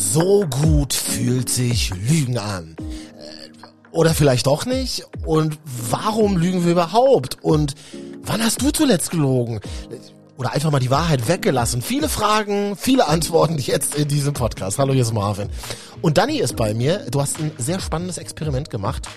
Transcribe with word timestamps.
So 0.00 0.46
gut 0.46 0.94
fühlt 0.94 1.48
sich 1.50 1.90
Lügen 1.90 2.38
an. 2.38 2.76
Äh, 2.78 3.48
oder 3.90 4.14
vielleicht 4.14 4.46
doch 4.46 4.64
nicht? 4.64 5.04
Und 5.26 5.58
warum 5.90 6.36
lügen 6.36 6.64
wir 6.64 6.70
überhaupt? 6.70 7.42
Und 7.42 7.74
wann 8.22 8.40
hast 8.40 8.62
du 8.62 8.70
zuletzt 8.70 9.10
gelogen? 9.10 9.60
Oder 10.36 10.52
einfach 10.52 10.70
mal 10.70 10.78
die 10.78 10.92
Wahrheit 10.92 11.26
weggelassen? 11.26 11.82
Viele 11.82 12.08
Fragen, 12.08 12.76
viele 12.76 13.08
Antworten 13.08 13.58
jetzt 13.58 13.96
in 13.96 14.06
diesem 14.06 14.34
Podcast. 14.34 14.78
Hallo, 14.78 14.92
hier 14.92 15.02
ist 15.02 15.12
Marvin. 15.12 15.48
Und 16.00 16.16
Dani 16.16 16.38
ist 16.38 16.54
bei 16.54 16.74
mir. 16.74 17.04
Du 17.10 17.20
hast 17.20 17.40
ein 17.40 17.50
sehr 17.58 17.80
spannendes 17.80 18.18
Experiment 18.18 18.70
gemacht. 18.70 19.08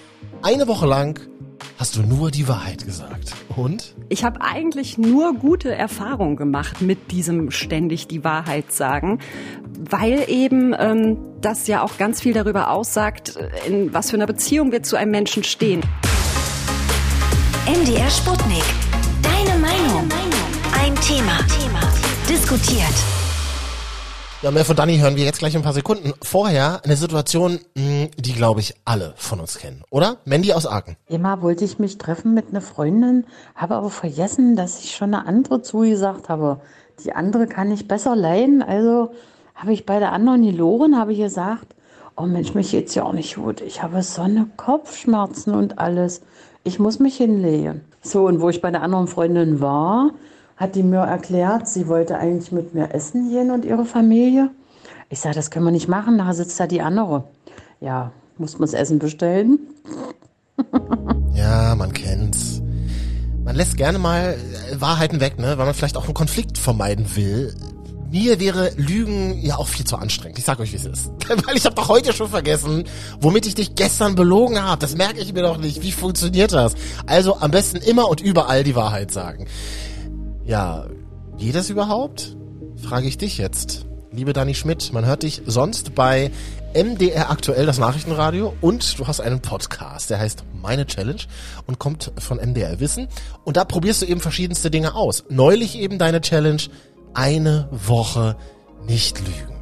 Eine 0.41 0.68
Woche 0.68 0.88
lang 0.88 1.20
hast 1.82 1.95
du 1.95 2.04
nur 2.04 2.29
die 2.29 2.48
Wahrheit 2.48 2.86
gesagt. 2.86 3.34
Und? 3.55 3.95
Ich 4.07 4.23
habe 4.23 4.39
eigentlich 4.41 5.00
nur 5.00 5.34
gute 5.34 5.73
Erfahrungen 5.73 6.36
gemacht 6.36 6.79
mit 6.79 7.11
diesem 7.11 7.50
ständig 7.50 8.07
die 8.07 8.23
Wahrheit 8.23 8.71
sagen, 8.71 9.18
weil 9.89 10.25
eben 10.29 10.75
ähm, 10.78 11.18
das 11.41 11.65
ja 11.65 11.82
auch 11.82 11.97
ganz 11.97 12.21
viel 12.21 12.33
darüber 12.33 12.70
aussagt, 12.70 13.36
in 13.68 13.92
was 13.96 14.11
für 14.11 14.18
einer 14.18 14.28
Beziehung 14.28 14.71
wir 14.71 14.83
zu 14.83 14.96
einem 14.96 15.09
Menschen 15.09 15.43
stehen. 15.43 15.82
MDR 17.65 18.11
Sputnik. 18.11 18.64
Deine 19.23 19.57
Meinung. 19.57 20.07
Ein 20.79 20.93
Thema. 20.98 21.39
Thema. 21.48 21.82
Diskutiert. 22.29 23.21
Ja, 24.43 24.50
mehr 24.50 24.65
von 24.65 24.75
Dani 24.75 24.97
hören 24.97 25.18
wir 25.18 25.23
jetzt 25.23 25.37
gleich 25.37 25.54
in 25.54 25.59
ein 25.59 25.63
paar 25.63 25.71
Sekunden. 25.71 26.13
Vorher 26.23 26.83
eine 26.83 26.95
Situation, 26.95 27.59
hm, 27.77 28.09
die, 28.18 28.33
glaube 28.33 28.59
ich, 28.59 28.73
alle 28.86 29.14
von 29.15 29.39
uns 29.39 29.59
kennen, 29.59 29.83
oder? 29.91 30.17
Mandy 30.25 30.51
aus 30.51 30.65
Aachen. 30.65 30.95
Immer 31.07 31.43
wollte 31.43 31.64
ich 31.64 31.77
mich 31.77 32.00
treffen 32.00 32.33
mit 32.33 32.50
einer 32.50 32.61
Freundin, 32.61 33.25
habe 33.53 33.75
aber 33.75 33.91
vergessen, 33.91 34.55
dass 34.55 34.83
ich 34.83 34.95
schon 34.95 35.14
eine 35.14 35.27
andere 35.27 35.61
zugesagt 35.61 36.27
habe. 36.27 36.59
Die 37.05 37.14
andere 37.14 37.45
kann 37.45 37.72
ich 37.72 37.88
besser 37.88 38.16
leiden, 38.16 38.64
also 38.64 39.11
habe 39.53 39.73
ich 39.73 39.86
bei 39.86 40.00
der 40.00 40.11
anderen 40.11 40.42
gelogen, 40.42 40.97
habe 40.97 41.14
ich 41.14 41.19
gesagt, 41.19 41.75
oh 42.17 42.25
Mensch, 42.25 42.55
mich 42.55 42.72
geht's 42.72 42.95
ja 42.95 43.03
auch 43.03 43.14
nicht 43.14 43.36
gut. 43.36 43.61
Ich 43.61 43.83
habe 43.83 44.02
so 44.02 44.23
eine 44.23 44.48
Kopfschmerzen 44.58 45.53
und 45.53 45.78
alles. 45.78 46.23
Ich 46.64 46.80
muss 46.80 46.98
mich 46.98 47.17
hinlegen. 47.17 47.81
So, 48.02 48.26
und 48.26 48.42
wo 48.42 48.50
ich 48.50 48.59
bei 48.59 48.72
der 48.72 48.81
anderen 48.81 49.05
Freundin 49.05 49.61
war, 49.61 50.09
hat 50.62 50.76
die 50.76 50.84
mir 50.84 51.00
erklärt, 51.00 51.67
sie 51.67 51.88
wollte 51.88 52.20
eigentlich 52.20 52.52
mit 52.52 52.76
mir 52.76 52.94
essen 52.94 53.30
gehen 53.30 53.50
und 53.50 53.66
ihre 53.66 53.84
Familie. 53.84 54.52
Ich 55.09 55.20
sage, 55.20 55.34
das 55.34 55.50
können 55.50 55.66
wir 55.66 55.72
nicht 55.72 55.88
machen, 55.88 56.20
da 56.20 56.31
sitzt 56.34 56.59
da 56.59 56.67
die 56.67 56.81
andere. 56.81 57.23
Ja, 57.80 58.12
muss 58.38 58.54
man 58.54 58.62
das 58.62 58.73
Essen 58.73 59.00
bestellen? 59.00 59.59
ja, 61.34 61.73
man 61.76 61.92
kennt's. 61.92 62.62
Man 63.44 63.56
lässt 63.56 63.76
gerne 63.76 63.98
mal 63.98 64.38
äh, 64.72 64.80
Wahrheiten 64.80 65.20
weg, 65.20 65.39
ne, 65.39 65.58
weil 65.58 65.66
man 65.66 65.73
vielleicht 65.73 65.98
auch 65.98 66.06
einen 66.06 66.14
Konflikt 66.14 66.59
vermeiden 66.59 67.08
will. 67.16 67.56
Mir 68.12 68.39
wäre 68.39 68.72
Lügen 68.76 69.42
ja 69.42 69.56
auch 69.56 69.67
viel 69.67 69.86
zu 69.86 69.95
anstrengend. 69.95 70.38
Ich 70.38 70.45
sag 70.45 70.59
euch, 70.59 70.73
wie 70.73 70.76
es 70.76 70.86
ist. 70.86 71.12
Weil 71.45 71.56
ich 71.56 71.64
habe 71.64 71.76
doch 71.76 71.88
heute 71.88 72.12
schon 72.12 72.28
vergessen, 72.28 72.84
womit 73.22 73.48
ich 73.48 73.56
dich 73.56 73.73
gestern 73.76 74.16
belogen 74.16 74.62
habe. 74.62 74.82
Das 74.82 74.98
merke 74.98 75.22
ich 75.22 75.32
mir 75.32 75.44
doch 75.44 75.58
nicht. 75.58 75.82
Wie 75.82 75.94
funktioniert 75.94 76.52
das? 76.52 76.73
Also 77.06 77.38
am 77.38 77.52
besten 77.52 77.78
immer 77.78 78.09
und 78.09 78.20
überall 78.20 78.66
die 78.66 78.76
Wahrheit 78.76 79.12
sagen. 79.12 79.48
Ja, 80.52 80.86
geht 81.38 81.56
das 81.56 81.70
überhaupt? 81.70 82.36
Frage 82.76 83.08
ich 83.08 83.18
dich 83.18 83.38
jetzt. 83.38 83.86
Liebe 84.12 84.34
Dani 84.34 84.54
Schmidt, 84.54 84.92
man 84.92 85.06
hört 85.06 85.24
dich 85.24 85.44
sonst 85.46 85.96
bei 85.96 86.30
MDR 86.74 87.32
aktuell, 87.32 87.66
das 87.66 87.80
Nachrichtenradio, 87.80 88.54
und 88.60 89.00
du 89.00 89.08
hast 89.08 89.22
einen 89.22 89.42
Podcast, 89.42 90.10
der 90.10 90.20
heißt 90.20 90.44
Meine 90.62 90.86
Challenge 90.86 91.22
und 91.68 91.80
kommt 91.80 92.12
von 92.18 92.38
MDR 92.38 92.82
Wissen. 92.82 93.08
Und 93.46 93.56
da 93.56 93.64
probierst 93.64 94.02
du 94.02 94.08
eben 94.08 94.20
verschiedenste 94.20 94.70
Dinge 94.70 94.94
aus. 94.94 95.24
Neulich 95.30 95.78
eben 95.78 95.98
deine 95.98 96.20
Challenge, 96.20 96.64
eine 97.14 97.70
Woche 97.72 98.36
nicht 98.86 99.22
lügen. 99.22 99.56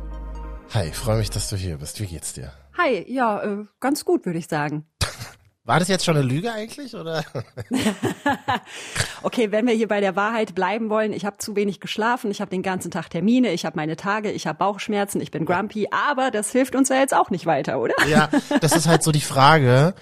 Hi, 0.73 0.91
freue 0.91 1.19
mich, 1.19 1.29
dass 1.29 1.51
du 1.51 1.55
hier 1.55 1.77
bist. 1.77 2.01
Wie 2.01 2.07
geht's 2.07 2.33
dir? 2.33 2.51
Hi, 2.79 3.05
ja, 3.07 3.43
äh, 3.43 3.65
ganz 3.79 4.05
gut, 4.05 4.25
würde 4.25 4.39
ich 4.39 4.47
sagen. 4.47 4.88
War 5.69 5.77
das 5.77 5.87
jetzt 5.87 6.03
schon 6.03 6.17
eine 6.17 6.25
Lüge 6.25 6.51
eigentlich 6.51 6.95
oder? 6.95 7.23
okay, 9.21 9.51
wenn 9.51 9.67
wir 9.67 9.75
hier 9.75 9.87
bei 9.87 10.01
der 10.01 10.15
Wahrheit 10.15 10.55
bleiben 10.55 10.89
wollen, 10.89 11.13
ich 11.13 11.25
habe 11.25 11.37
zu 11.37 11.55
wenig 11.55 11.79
geschlafen, 11.79 12.31
ich 12.31 12.41
habe 12.41 12.49
den 12.49 12.63
ganzen 12.63 12.89
Tag 12.89 13.11
Termine, 13.11 13.51
ich 13.51 13.67
habe 13.67 13.75
meine 13.75 13.95
Tage, 13.95 14.31
ich 14.31 14.47
habe 14.47 14.57
Bauchschmerzen, 14.57 15.21
ich 15.21 15.29
bin 15.29 15.45
grumpy, 15.45 15.87
aber 15.91 16.31
das 16.31 16.51
hilft 16.51 16.75
uns 16.75 16.89
ja 16.89 16.95
jetzt 16.95 17.13
auch 17.13 17.29
nicht 17.29 17.45
weiter, 17.45 17.79
oder? 17.79 17.93
Ja, 18.07 18.29
das 18.61 18.75
ist 18.75 18.87
halt 18.87 19.03
so 19.03 19.11
die 19.11 19.21
Frage. 19.21 19.93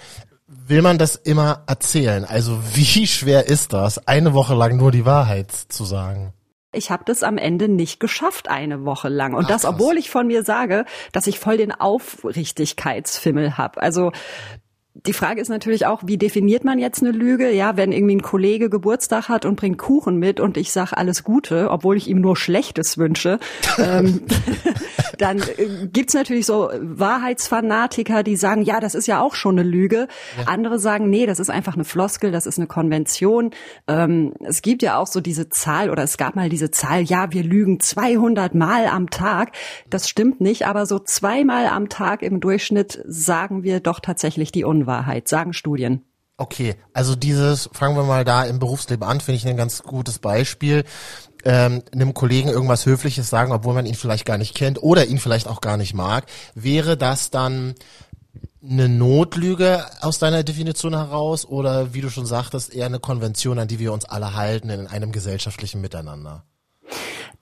Will 0.47 0.81
man 0.81 0.97
das 0.97 1.18
immer 1.18 1.64
erzählen? 1.68 2.24
Also 2.24 2.58
wie 2.74 3.06
schwer 3.06 3.47
ist 3.47 3.74
das, 3.74 4.08
eine 4.08 4.34
Woche 4.34 4.56
lang 4.56 4.78
nur 4.78 4.94
die 4.94 5.03
Wahrheit 5.03 5.52
zu 5.52 5.84
sagen? 5.84 6.31
ich 6.74 6.91
habe 6.91 7.03
das 7.06 7.24
am 7.24 7.38
Ende 7.38 7.68
nicht 7.68 8.00
geschafft 8.00 8.50
eine 8.50 8.86
Woche 8.86 9.09
lang. 9.09 9.34
Und 9.34 9.46
Ach, 9.46 9.50
das, 9.50 9.66
obwohl 9.66 9.97
ich 9.97 10.09
von 10.09 10.28
mir 10.28 10.44
sage, 10.44 10.86
dass 11.12 11.25
ich 11.25 11.40
voll 11.40 11.58
den 11.58 11.72
Aufrichtigkeitsfimmel 11.72 13.58
habe. 13.58 13.81
Also 13.81 14.12
die 15.07 15.13
Frage 15.13 15.40
ist 15.40 15.47
natürlich 15.47 15.85
auch, 15.85 16.01
wie 16.06 16.18
definiert 16.18 16.66
man 16.66 16.79
jetzt 16.79 17.01
eine 17.01 17.12
Lüge? 17.12 17.50
Ja, 17.50 17.78
wenn 17.78 17.94
irgendwie 17.94 18.18
ein 18.18 18.22
Kollege 18.22 18.69
Geburtstag 18.69 19.29
hat 19.29 19.45
und 19.45 19.56
bringt 19.56 19.78
Kuchen 19.78 20.18
mit 20.18 20.41
und 20.41 20.57
ich 20.57 20.73
sage 20.73 20.97
alles 20.97 21.23
Gute, 21.23 21.72
obwohl 21.72 21.95
ich 21.95 22.09
ihm 22.09 22.19
nur 22.19 22.35
Schlechtes 22.35 22.97
wünsche, 22.97 23.40
ähm, 23.78 24.22
dann 25.17 25.40
äh, 25.40 25.88
gibt's 25.91 26.13
natürlich 26.13 26.46
so 26.46 26.69
Wahrheitsfanatiker, 26.81 28.23
die 28.23 28.35
sagen, 28.35 28.63
ja, 28.63 28.81
das 28.81 28.96
ist 28.96 29.07
ja 29.07 29.22
auch 29.22 29.34
schon 29.34 29.57
eine 29.57 29.67
Lüge. 29.67 30.07
Ja. 30.38 30.47
Andere 30.47 30.78
sagen, 30.78 31.09
nee, 31.09 31.25
das 31.25 31.40
ist 31.40 31.50
einfach 31.50 31.75
eine 31.75 31.85
Floskel, 31.85 32.31
das 32.31 32.46
ist 32.46 32.57
eine 32.57 32.67
Konvention. 32.67 33.51
Ähm, 33.88 34.34
es 34.41 34.62
gibt 34.62 34.84
ja 34.84 34.97
auch 34.97 35.07
so 35.07 35.22
diese 35.22 35.47
Zahl 35.47 35.90
oder 35.90 36.03
es 36.03 36.17
gab 36.17 36.35
mal 36.35 36.50
diese 36.50 36.69
Zahl, 36.69 37.01
ja, 37.01 37.31
wir 37.31 37.44
lügen 37.44 37.79
200 37.79 38.56
Mal 38.56 38.88
am 38.88 39.09
Tag. 39.09 39.53
Das 39.90 40.09
stimmt 40.09 40.41
nicht, 40.41 40.67
aber 40.67 40.85
so 40.85 41.00
zweimal 41.00 41.67
am 41.67 41.88
Tag 41.88 42.23
im 42.23 42.41
Durchschnitt 42.41 43.01
sagen 43.07 43.63
wir 43.63 43.79
doch 43.79 44.01
tatsächlich 44.01 44.51
die 44.51 44.66
Unwahrheit. 44.66 44.97
Unwahrheit, 44.97 45.28
sagen 45.28 45.53
Studien. 45.53 46.03
Okay, 46.38 46.75
also 46.94 47.16
dieses, 47.16 47.69
fangen 47.74 47.96
wir 47.96 48.03
mal 48.03 48.24
da 48.24 48.44
im 48.44 48.59
Berufsleben 48.59 49.08
an, 49.08 49.22
finde 49.22 49.38
ich 49.38 49.47
ein 49.47 49.58
ganz 49.58 49.81
gutes 49.81 50.19
Beispiel. 50.19 50.84
Ähm, 51.44 51.81
einem 51.91 52.13
Kollegen 52.13 52.50
irgendwas 52.50 52.85
Höfliches 52.85 53.30
sagen, 53.30 53.52
obwohl 53.52 53.74
man 53.74 53.85
ihn 53.85 53.96
vielleicht 53.96 54.25
gar 54.25 54.38
nicht 54.38 54.53
kennt 54.53 54.81
oder 54.81 55.06
ihn 55.06 55.18
vielleicht 55.18 55.47
auch 55.47 55.62
gar 55.62 55.78
nicht 55.78 55.94
mag, 55.94 56.25
wäre 56.53 56.96
das 56.96 57.31
dann 57.31 57.74
eine 58.62 58.90
Notlüge 58.90 59.85
aus 60.02 60.19
deiner 60.19 60.44
Definition 60.44 60.94
heraus 60.94 61.46
oder 61.46 61.94
wie 61.94 62.02
du 62.02 62.09
schon 62.09 62.25
sagtest, 62.25 62.74
eher 62.74 62.88
eine 62.88 63.00
Konvention, 63.00 63.59
an 63.59 63.68
die 63.68 63.79
wir 63.79 63.94
uns 63.94 64.06
alle 64.06 64.35
halten 64.35 64.69
in 64.69 64.88
einem 64.88 65.12
gesellschaftlichen 65.12 65.81
Miteinander? 65.81 66.44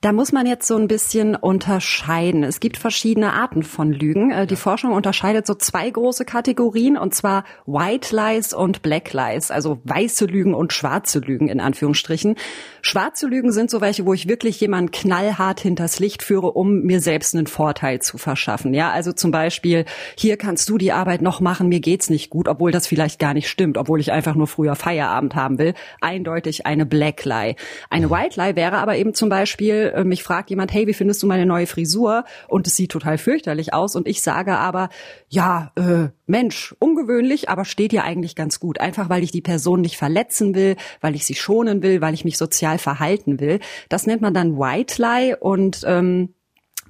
Da 0.02 0.12
muss 0.12 0.32
man 0.32 0.46
jetzt 0.46 0.68
so 0.68 0.76
ein 0.76 0.88
bisschen 0.88 1.36
unterscheiden. 1.36 2.44
Es 2.44 2.60
gibt 2.60 2.78
verschiedene 2.78 3.34
Arten 3.34 3.64
von 3.64 3.92
Lügen. 3.92 4.30
Äh, 4.30 4.46
die 4.46 4.56
Forschung 4.56 4.92
unterscheidet 4.92 5.48
so 5.48 5.56
zwei 5.56 5.90
große 5.90 6.26
Kategorien, 6.26 6.96
und 6.96 7.16
zwar 7.16 7.44
White 7.66 8.16
Lies 8.16 8.54
und 8.54 8.84
Black 8.84 9.14
Lies, 9.14 9.50
also 9.50 9.80
weiße 9.84 10.26
Lügen 10.26 10.54
und 10.54 10.74
schwarze 10.74 11.20
Lügen 11.20 11.48
in 11.48 11.60
Anführungsstrichen. 11.60 12.36
Schwarze 12.82 13.26
Lügen 13.26 13.52
sind 13.52 13.72
so 13.72 13.82
welche, 13.82 14.06
wo 14.06 14.14
ich 14.14 14.28
wirklich 14.28 14.60
jemanden 14.60 14.92
knallhart 14.92 15.62
hinters 15.62 16.00
Licht 16.00 16.22
führe, 16.22 16.52
um 16.52 16.84
mir 16.84 17.00
selbst 17.00 17.34
einen 17.34 17.48
Vorteil 17.48 18.00
zu 18.00 18.20
verschaffen. 18.20 18.76
Ja, 18.76 18.92
also 18.92 19.12
zum 19.12 19.32
Beispiel, 19.32 19.86
hier 20.16 20.38
kannst 20.38 20.70
du 20.70 20.78
die 20.78 20.92
Arbeit 20.92 21.24
noch 21.24 21.40
machen, 21.40 21.68
mir 21.68 21.80
geht's 21.80 22.12
nicht 22.12 22.30
gut, 22.30 22.48
obwohl 22.48 22.72
das 22.72 22.86
vielleicht 22.86 23.18
gar 23.18 23.34
nicht 23.34 23.50
stimmt, 23.50 23.78
obwohl 23.78 24.00
ich 24.00 24.12
einfach 24.12 24.36
nur 24.36 24.48
früher 24.48 24.76
Feierabend 24.76 25.34
haben 25.34 25.58
will. 25.58 25.74
Eindeutig 26.00 26.68
eine 26.68 26.86
Black 26.86 27.26
Lie. 27.26 27.56
Eine 27.90 28.12
White 28.12 28.40
Lie 28.40 28.56
wäre 28.56 28.78
aber 28.78 28.98
eben 28.98 29.16
zum 29.16 29.30
Beispiel, 29.30 29.85
äh, 29.94 30.04
mich 30.04 30.24
fragt 30.24 30.50
jemand, 30.50 30.74
hey, 30.74 30.88
wie 30.88 30.94
findest 30.94 31.22
du 31.24 31.28
meine 31.28 31.46
neue 31.46 31.68
Frisur? 31.68 32.26
Und 32.48 32.68
es 32.68 32.76
sieht 32.76 32.92
total 32.92 33.18
fürchterlich 33.18 33.74
aus. 33.74 33.96
Und 33.96 34.08
ich 34.08 34.22
sage 34.22 34.58
aber, 34.58 34.90
ja, 35.30 35.72
äh, 35.76 36.10
Mensch, 36.26 36.76
ungewöhnlich, 36.80 37.50
aber 37.50 37.66
steht 37.66 37.94
ja 37.94 38.04
eigentlich 38.04 38.36
ganz 38.36 38.60
gut. 38.60 38.80
Einfach 38.80 39.10
weil 39.10 39.24
ich 39.24 39.32
die 39.32 39.42
Person 39.42 39.82
nicht 39.82 39.98
verletzen 39.98 40.56
will, 40.56 40.76
weil 41.02 41.16
ich 41.16 41.26
sie 41.26 41.36
schonen 41.36 41.84
will, 41.84 42.02
weil 42.02 42.14
ich 42.14 42.26
mich 42.26 42.38
sozial 42.38 42.78
verhalten 42.78 43.40
will. 43.40 43.60
Das 43.90 44.08
nennt 44.08 44.22
man 44.22 44.34
dann 44.34 44.58
White 44.58 45.02
Lie 45.02 45.36
und 45.38 45.82
ähm, 45.86 46.34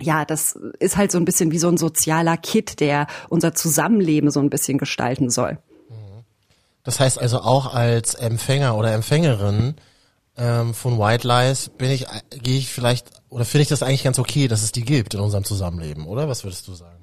ja, 0.01 0.25
das 0.25 0.59
ist 0.79 0.97
halt 0.97 1.11
so 1.11 1.17
ein 1.17 1.25
bisschen 1.25 1.51
wie 1.51 1.57
so 1.57 1.69
ein 1.69 1.77
sozialer 1.77 2.37
Kit, 2.37 2.79
der 2.79 3.07
unser 3.29 3.53
Zusammenleben 3.53 4.29
so 4.29 4.39
ein 4.39 4.49
bisschen 4.49 4.77
gestalten 4.77 5.29
soll. 5.29 5.57
Das 6.83 6.99
heißt 6.99 7.19
also 7.19 7.39
auch 7.39 7.73
als 7.73 8.13
Empfänger 8.13 8.77
oder 8.77 8.93
Empfängerin 8.93 9.75
ähm, 10.37 10.73
von 10.73 10.99
White 10.99 11.27
Lies 11.27 11.69
bin 11.69 11.91
ich, 11.91 12.05
gehe 12.29 12.57
ich 12.57 12.69
vielleicht, 12.69 13.09
oder 13.29 13.45
finde 13.45 13.63
ich 13.63 13.69
das 13.69 13.83
eigentlich 13.83 14.03
ganz 14.03 14.19
okay, 14.19 14.47
dass 14.47 14.63
es 14.63 14.71
die 14.71 14.83
gibt 14.83 15.13
in 15.13 15.19
unserem 15.19 15.43
Zusammenleben, 15.43 16.05
oder? 16.05 16.27
Was 16.27 16.43
würdest 16.43 16.67
du 16.67 16.73
sagen? 16.73 16.94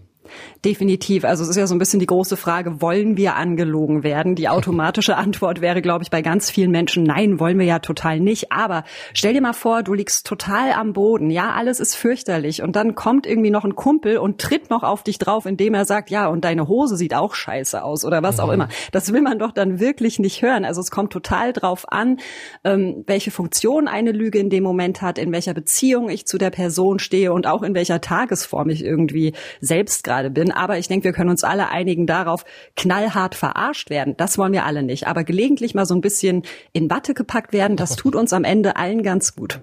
Definitiv. 0.64 1.25
Also 1.25 1.43
es 1.43 1.50
ist 1.50 1.56
ja 1.56 1.67
so 1.67 1.75
ein 1.75 1.79
bisschen 1.79 1.99
die 1.99 2.06
große 2.06 2.37
Frage, 2.37 2.81
wollen 2.81 3.17
wir 3.17 3.37
angelogen 3.37 4.05
werden? 4.05 4.34
Die 4.34 4.49
automatische 4.49 5.17
Antwort 5.23 5.61
wäre, 5.61 5.82
glaube 5.82 6.05
ich, 6.05 6.11
bei 6.11 6.23
ganz 6.23 6.50
vielen 6.50 6.70
Menschen, 6.70 7.02
nein, 7.02 7.40
wollen 7.40 7.58
wir 7.58 7.67
ja 7.67 7.81
total 7.81 8.20
nicht. 8.20 8.52
Aber 8.52 8.84
stell 9.12 9.34
dir 9.34 9.40
mal 9.40 9.52
vor, 9.55 9.82
du 9.82 9.94
liegst 9.94 10.26
total 10.26 10.73
am 10.73 10.93
Boden. 10.93 11.31
Ja, 11.31 11.50
alles 11.50 11.81
ist 11.81 11.94
fürchterlich. 11.96 12.62
Und 12.62 12.76
dann 12.76 12.94
kommt 12.94 13.26
irgendwie 13.26 13.50
noch 13.50 13.64
ein 13.64 13.75
Kumpel 13.75 14.19
und 14.19 14.40
tritt 14.40 14.70
noch 14.70 14.82
auf 14.82 15.02
dich 15.02 15.19
drauf, 15.19 15.46
indem 15.46 15.75
er 15.75 15.84
sagt, 15.84 16.11
ja, 16.11 16.29
und 16.29 16.44
deine 16.44 16.69
Hose 16.69 16.96
sieht 16.96 17.14
auch 17.14 17.35
scheiße 17.35 17.82
aus 17.82 18.05
oder 18.05 18.23
was 18.23 18.38
auch 18.38 18.46
mhm. 18.46 18.55
immer. 18.55 18.69
Das 18.93 19.12
will 19.12 19.23
man 19.23 19.38
doch 19.38 19.52
dann 19.52 19.81
wirklich 19.81 20.19
nicht 20.19 20.43
hören. 20.43 20.64
Also 20.64 20.81
es 20.81 20.90
kommt 20.90 21.12
total 21.12 21.52
drauf 21.52 21.87
an, 21.90 22.19
ähm, 22.64 23.02
welche 23.06 23.31
Funktion 23.31 23.88
eine 23.88 24.12
Lüge 24.12 24.38
in 24.38 24.50
dem 24.50 24.62
Moment 24.62 25.02
hat, 25.02 25.19
in 25.19 25.32
welcher 25.32 25.55
Beziehung 25.55 26.08
ich 26.08 26.26
zu 26.26 26.38
der 26.38 26.50
Person 26.50 26.99
stehe 26.99 27.32
und 27.32 27.46
auch 27.46 27.62
in 27.62 27.75
welcher 27.75 28.00
Tagesform 28.00 28.69
ich 28.69 28.85
irgendwie 28.85 29.32
selbst 29.61 30.05
gerade 30.05 30.22
bin 30.31 30.53
aber 30.53 30.79
ich 30.79 30.89
denke, 30.89 31.05
wir 31.05 31.13
können 31.13 31.31
uns 31.31 31.45
alle 31.45 31.69
einigen 31.69 32.07
darauf, 32.07 32.45
knallhart 32.77 33.35
verarscht 33.35 33.91
werden. 33.91 34.15
Das 34.17 34.39
wollen 34.39 34.53
wir 34.53 34.65
alle 34.65 34.83
nicht. 34.83 35.07
Aber 35.07 35.25
gelegentlich 35.25 35.75
mal 35.75 35.87
so 35.87 35.95
ein 35.95 36.01
bisschen 36.01 36.43
in 36.73 36.91
Watte 36.91 37.15
gepackt 37.15 37.53
werden, 37.53 37.77
das 37.77 37.97
tut 37.97 38.15
uns 38.15 38.33
am 38.33 38.45
Ende 38.45 38.77
allen 38.77 39.03
ganz 39.03 39.35
gut. 39.35 39.61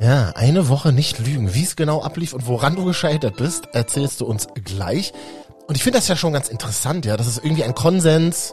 Ja, 0.00 0.32
eine 0.34 0.68
Woche 0.68 0.92
nicht 0.92 1.20
lügen. 1.20 1.54
Wie 1.54 1.62
es 1.62 1.76
genau 1.76 2.02
ablief 2.02 2.32
und 2.32 2.48
woran 2.48 2.74
du 2.74 2.84
gescheitert 2.84 3.36
bist, 3.36 3.68
erzählst 3.72 4.20
du 4.20 4.26
uns 4.26 4.48
gleich. 4.64 5.12
Und 5.68 5.76
ich 5.76 5.84
finde 5.84 5.98
das 5.98 6.08
ja 6.08 6.16
schon 6.16 6.32
ganz 6.32 6.48
interessant, 6.48 7.06
ja, 7.06 7.16
dass 7.16 7.28
es 7.28 7.38
irgendwie 7.38 7.62
einen 7.62 7.74
Konsens 7.74 8.52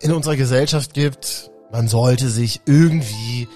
in 0.00 0.12
unserer 0.12 0.36
Gesellschaft 0.36 0.92
gibt. 0.92 1.50
Man 1.72 1.88
sollte 1.88 2.28
sich 2.28 2.60
irgendwie 2.66 3.48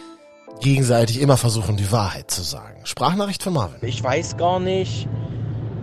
gegenseitig 0.60 1.20
immer 1.20 1.36
versuchen, 1.36 1.76
die 1.76 1.90
Wahrheit 1.90 2.30
zu 2.30 2.42
sagen. 2.42 2.76
Sprachnachricht 2.84 3.42
von 3.42 3.54
Marvin. 3.54 3.78
Ich 3.82 4.02
weiß 4.02 4.36
gar 4.36 4.60
nicht, 4.60 5.08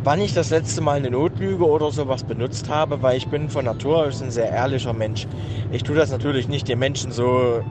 wann 0.03 0.21
ich 0.21 0.33
das 0.33 0.49
letzte 0.49 0.81
Mal 0.81 0.97
eine 0.97 1.11
Notlüge 1.11 1.65
oder 1.65 1.91
sowas 1.91 2.23
benutzt 2.23 2.69
habe, 2.69 3.01
weil 3.01 3.17
ich 3.17 3.27
bin 3.27 3.49
von 3.49 3.65
Natur 3.65 4.05
aus 4.05 4.21
ein 4.21 4.31
sehr 4.31 4.49
ehrlicher 4.49 4.93
Mensch. 4.93 5.27
Ich 5.71 5.83
tue 5.83 5.95
das 5.95 6.11
natürlich 6.11 6.47
nicht 6.47 6.67
den 6.67 6.79
Menschen 6.79 7.11
so 7.11 7.63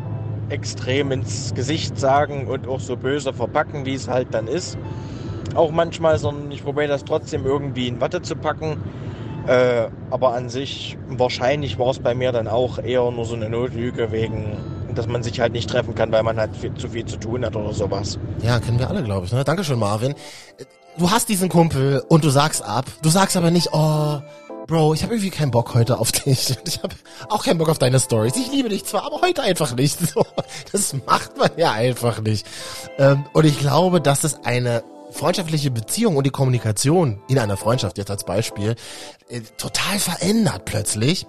extrem 0.48 1.12
ins 1.12 1.54
Gesicht 1.54 1.98
sagen 1.98 2.46
und 2.46 2.68
auch 2.68 2.80
so 2.80 2.96
böse 2.96 3.32
verpacken, 3.32 3.86
wie 3.86 3.94
es 3.94 4.08
halt 4.08 4.28
dann 4.32 4.48
ist. 4.48 4.78
Auch 5.54 5.70
manchmal, 5.70 6.18
sondern 6.18 6.50
ich 6.50 6.62
probiere 6.62 6.88
das 6.88 7.04
trotzdem 7.04 7.46
irgendwie 7.46 7.88
in 7.88 8.00
Watte 8.00 8.22
zu 8.22 8.36
packen. 8.36 8.82
Äh, 9.46 9.88
aber 10.10 10.34
an 10.34 10.48
sich, 10.48 10.98
wahrscheinlich 11.08 11.78
war 11.78 11.90
es 11.90 12.00
bei 12.00 12.14
mir 12.14 12.32
dann 12.32 12.48
auch 12.48 12.78
eher 12.78 13.10
nur 13.10 13.24
so 13.24 13.36
eine 13.36 13.48
Notlüge 13.48 14.10
wegen 14.10 14.56
dass 14.96 15.06
man 15.06 15.22
sich 15.22 15.40
halt 15.40 15.52
nicht 15.52 15.68
treffen 15.68 15.94
kann, 15.94 16.12
weil 16.12 16.22
man 16.22 16.38
halt 16.38 16.56
viel, 16.56 16.74
zu 16.74 16.88
viel 16.88 17.04
zu 17.04 17.16
tun 17.18 17.44
hat 17.44 17.54
oder 17.56 17.72
sowas. 17.72 18.18
Ja, 18.42 18.58
kennen 18.60 18.78
wir 18.78 18.88
alle, 18.88 19.02
glaube 19.02 19.26
ich. 19.26 19.32
Ne? 19.32 19.44
Dankeschön, 19.44 19.78
Marvin. 19.78 20.14
Du 20.98 21.10
hast 21.10 21.28
diesen 21.28 21.48
Kumpel 21.48 22.02
und 22.08 22.24
du 22.24 22.30
sagst 22.30 22.62
ab. 22.62 22.86
Du 23.02 23.10
sagst 23.10 23.36
aber 23.36 23.50
nicht, 23.50 23.68
oh, 23.72 24.20
Bro, 24.66 24.94
ich 24.94 25.04
habe 25.04 25.14
irgendwie 25.14 25.30
keinen 25.30 25.52
Bock 25.52 25.74
heute 25.74 25.98
auf 25.98 26.10
dich. 26.24 26.56
Ich 26.66 26.82
habe 26.82 26.94
auch 27.28 27.44
keinen 27.44 27.58
Bock 27.58 27.68
auf 27.68 27.78
deine 27.78 28.00
Stories. 28.00 28.34
Ich 28.36 28.50
liebe 28.50 28.68
dich 28.68 28.84
zwar, 28.84 29.04
aber 29.04 29.20
heute 29.20 29.42
einfach 29.42 29.74
nicht. 29.74 29.98
Das 30.72 30.94
macht 31.06 31.36
man 31.38 31.50
ja 31.56 31.72
einfach 31.72 32.20
nicht. 32.20 32.46
Ähm, 32.98 33.24
und 33.32 33.44
ich 33.44 33.58
glaube, 33.58 34.00
dass 34.00 34.24
es 34.24 34.44
eine 34.44 34.82
freundschaftliche 35.12 35.70
Beziehung 35.70 36.16
und 36.16 36.24
die 36.24 36.30
Kommunikation 36.30 37.20
in 37.28 37.38
einer 37.38 37.56
Freundschaft 37.56 37.98
jetzt 37.98 38.10
als 38.10 38.24
Beispiel 38.24 38.74
äh, 39.28 39.40
total 39.56 39.98
verändert 39.98 40.64
plötzlich, 40.64 41.26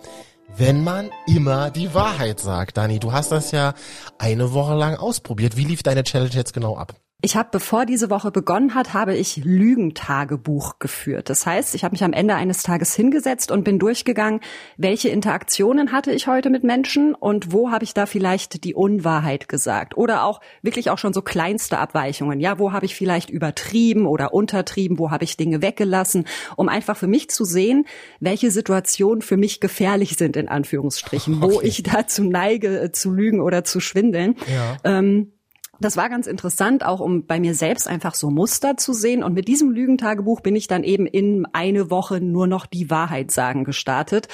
wenn 0.57 0.83
man 0.83 1.11
immer 1.27 1.69
die 1.69 1.93
Wahrheit 1.93 2.39
sagt. 2.39 2.77
Dani, 2.77 2.99
du 2.99 3.11
hast 3.11 3.31
das 3.31 3.51
ja 3.51 3.73
eine 4.17 4.53
Woche 4.53 4.73
lang 4.73 4.95
ausprobiert. 4.95 5.55
Wie 5.55 5.65
lief 5.65 5.83
deine 5.83 6.03
Challenge 6.03 6.33
jetzt 6.33 6.53
genau 6.53 6.75
ab? 6.75 6.95
Ich 7.23 7.35
habe, 7.35 7.49
bevor 7.51 7.87
diese 7.87 8.11
Woche 8.11 8.29
begonnen 8.29 8.75
hat, 8.75 8.93
habe 8.93 9.17
ich 9.17 9.37
Lügentagebuch 9.37 10.77
geführt. 10.77 11.31
Das 11.31 11.47
heißt, 11.47 11.73
ich 11.73 11.83
habe 11.83 11.93
mich 11.93 12.03
am 12.03 12.13
Ende 12.13 12.35
eines 12.35 12.61
Tages 12.61 12.93
hingesetzt 12.93 13.49
und 13.49 13.63
bin 13.63 13.79
durchgegangen, 13.79 14.39
welche 14.77 15.09
Interaktionen 15.09 15.91
hatte 15.91 16.11
ich 16.11 16.27
heute 16.27 16.51
mit 16.51 16.63
Menschen 16.63 17.15
und 17.15 17.51
wo 17.51 17.71
habe 17.71 17.85
ich 17.85 17.95
da 17.95 18.05
vielleicht 18.05 18.63
die 18.63 18.75
Unwahrheit 18.75 19.49
gesagt 19.49 19.97
oder 19.97 20.25
auch 20.25 20.41
wirklich 20.61 20.91
auch 20.91 20.99
schon 20.99 21.11
so 21.11 21.23
kleinste 21.23 21.79
Abweichungen. 21.79 22.39
Ja, 22.39 22.59
wo 22.59 22.71
habe 22.71 22.85
ich 22.85 22.95
vielleicht 22.95 23.31
übertrieben 23.31 24.05
oder 24.05 24.31
untertrieben, 24.31 24.99
wo 24.99 25.09
habe 25.09 25.23
ich 25.23 25.37
Dinge 25.37 25.63
weggelassen, 25.63 26.27
um 26.55 26.69
einfach 26.69 26.97
für 26.97 27.07
mich 27.07 27.31
zu 27.31 27.45
sehen, 27.45 27.87
welche 28.19 28.51
Situationen 28.51 29.23
für 29.23 29.37
mich 29.37 29.59
gefährlich 29.59 30.17
sind 30.17 30.37
in 30.37 30.49
Anführungsstrichen, 30.49 31.41
okay. 31.41 31.55
wo 31.55 31.61
ich 31.61 31.81
dazu 31.81 32.23
neige 32.23 32.79
äh, 32.79 32.91
zu 32.91 33.11
lügen 33.11 33.41
oder 33.41 33.63
zu 33.63 33.79
schwindeln. 33.79 34.35
Ja. 34.47 34.77
Ähm, 34.83 35.31
das 35.79 35.97
war 35.97 36.09
ganz 36.09 36.27
interessant, 36.27 36.85
auch 36.85 36.99
um 36.99 37.25
bei 37.25 37.39
mir 37.39 37.53
selbst 37.53 37.87
einfach 37.87 38.15
so 38.15 38.29
Muster 38.29 38.77
zu 38.77 38.93
sehen. 38.93 39.23
Und 39.23 39.33
mit 39.33 39.47
diesem 39.47 39.71
Lügentagebuch 39.71 40.41
bin 40.41 40.55
ich 40.55 40.67
dann 40.67 40.83
eben 40.83 41.05
in 41.05 41.45
eine 41.53 41.89
Woche 41.89 42.19
nur 42.21 42.47
noch 42.47 42.65
die 42.65 42.89
Wahrheit 42.89 43.31
sagen 43.31 43.63
gestartet 43.63 44.27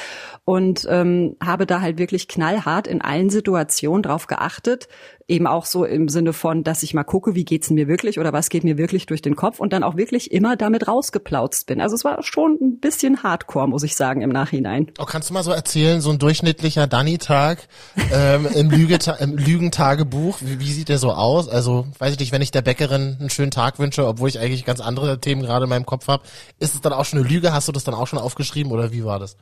und 0.46 0.88
ähm, 0.90 1.36
habe 1.44 1.66
da 1.66 1.82
halt 1.82 1.98
wirklich 1.98 2.28
knallhart 2.28 2.88
in 2.88 3.02
allen 3.02 3.30
Situationen 3.30 4.04
drauf 4.04 4.28
geachtet, 4.28 4.88
eben 5.28 5.48
auch 5.48 5.66
so 5.66 5.86
im 5.86 6.10
Sinne 6.10 6.34
von, 6.34 6.64
dass 6.64 6.84
ich 6.84 6.94
mal 6.94 7.04
gucke, 7.04 7.36
wie 7.36 7.46
geht's 7.46 7.70
mir 7.70 7.88
wirklich 7.88 8.20
oder 8.20 8.34
was 8.34 8.50
geht 8.50 8.64
mir 8.64 8.78
wirklich 8.78 9.06
durch 9.06 9.22
den 9.22 9.36
Kopf 9.36 9.60
und 9.60 9.74
dann 9.74 9.84
auch 9.84 9.96
wirklich 9.96 10.32
immer 10.32 10.56
damit 10.56 10.88
rausgeplautzt 10.88 11.68
bin. 11.68 11.82
Also 11.82 11.96
es 11.96 12.04
war 12.04 12.22
schon 12.24 12.58
ein 12.62 12.80
bisschen 12.80 13.24
Hardcore, 13.24 13.68
muss 13.68 13.84
ich 13.84 13.96
sagen, 13.96 14.22
im 14.22 14.30
Nachhinein. 14.30 14.92
Oh, 15.00 15.06
kannst 15.06 15.30
du 15.30 15.34
mal 15.34 15.44
so 15.44 15.52
erzählen, 15.52 16.02
so 16.02 16.12
ein 16.12 16.20
durchschnittlicher 16.20 16.88
Danny-Tag 16.88 17.68
ähm, 18.14 18.48
im, 18.54 18.70
Lügeta 18.70 19.14
im 19.20 19.38
Lügentagebuch, 19.38 20.40
wie, 20.42 20.60
wie 20.60 20.72
sieht 20.72 20.90
der 20.90 20.98
so 20.98 21.12
aus? 21.12 21.48
Also, 21.48 21.88
weiß 22.00 22.14
ich 22.14 22.20
nicht, 22.20 22.32
wenn 22.32 22.42
ich 22.42 22.52
der 22.52 22.62
Bäckerin 22.62 23.18
einen 23.20 23.30
schönen 23.30 23.52
Tag 23.52 23.80
wünsche, 23.80 24.08
obwohl 24.08 24.30
ich 24.30 24.40
eigentlich 24.40 24.66
ganz 24.66 24.80
andere 24.80 25.20
Themen 25.20 25.42
gerade 25.42 25.64
in 25.66 25.70
meinem 25.70 25.86
Kopf 25.86 26.08
habe, 26.08 26.24
ist 26.60 26.76
es 26.76 26.82
dann 26.82 26.94
auch 26.94 27.06
schon 27.06 27.20
eine 27.20 27.28
Lüge? 27.28 27.54
Hast 27.54 27.68
du 27.68 27.72
das 27.72 27.84
dann 27.84 27.96
auch 27.96 28.08
schon 28.08 28.20
aufgeschrieben 28.20 28.72
oder 28.72 28.92
wie 28.92 29.04
war 29.04 29.20
das? 29.20 29.38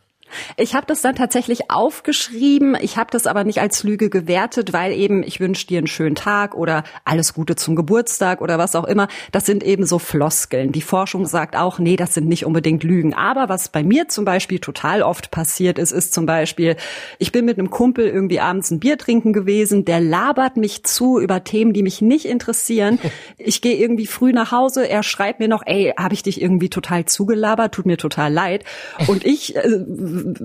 Ich 0.58 0.76
habe 0.76 0.86
das 0.88 1.02
dann 1.02 1.16
tatsächlich 1.16 1.72
aufgeschrieben. 1.72 2.78
Ich 2.82 2.98
habe 2.98 3.10
das 3.12 3.28
aber 3.28 3.44
nicht 3.44 3.62
als 3.62 3.84
Lüge 3.84 4.10
gewertet, 4.10 4.74
weil 4.74 4.92
eben 4.94 5.24
ich 5.24 5.40
wünsche 5.40 5.68
dir 5.68 5.78
einen 5.78 5.88
schönen 5.88 6.16
Tag 6.16 6.56
oder 6.56 6.84
alles 7.06 7.34
Gute 7.34 7.56
zum 7.56 7.76
Geburtstag 7.76 8.42
oder 8.42 8.58
was 8.58 8.76
auch 8.76 8.86
immer. 8.86 9.08
Das 9.32 9.46
sind 9.46 9.64
eben 9.64 9.86
so 9.86 10.00
Floskeln. 10.00 10.72
Die 10.72 10.82
Forschung 10.82 11.26
sagt 11.26 11.56
auch, 11.56 11.80
nee, 11.80 11.96
das 11.96 12.14
sind 12.14 12.28
nicht 12.28 12.46
unbedingt 12.46 12.84
Lügen. 12.84 13.14
Aber 13.14 13.50
was 13.50 13.70
bei 13.70 13.84
mir 13.84 14.08
zum 14.08 14.26
Beispiel 14.26 14.60
total 14.60 15.02
oft 15.02 15.32
passiert 15.32 15.80
ist, 15.80 15.92
ist 15.92 16.14
zum 16.14 16.26
Beispiel, 16.26 16.76
ich 17.20 17.32
bin 17.32 17.46
mit 17.46 17.58
einem 17.58 17.70
Kumpel 17.70 18.08
irgendwie 18.08 18.40
abends 18.40 18.72
ein 18.72 18.80
Bier 18.80 18.98
trinken 18.98 19.34
gewesen, 19.34 19.86
der 19.86 20.00
labert 20.00 20.58
mich 20.58 20.84
zu 20.84 21.20
über 21.20 21.44
Themen, 21.44 21.74
die 21.74 21.84
mich 21.84 22.02
nicht 22.02 22.26
interessieren. 22.26 23.00
Ich 23.44 23.62
gehe 23.62 23.76
irgendwie 23.76 24.06
früh 24.06 24.34
nach 24.34 24.52
Hause, 24.52 24.88
er 24.88 25.04
schreibt 25.04 25.40
mir 25.40 25.48
noch, 25.48 25.64
ey, 25.66 25.94
habe 25.98 26.14
ich 26.14 26.22
dich 26.22 26.42
irgendwie 26.42 26.70
total 26.70 27.06
zugelabert, 27.06 27.74
tut 27.74 27.86
mir 27.86 27.98
total 27.98 28.32
leid. 28.32 28.64
Und 29.08 29.26
ich 29.26 29.56
äh, 29.56 29.62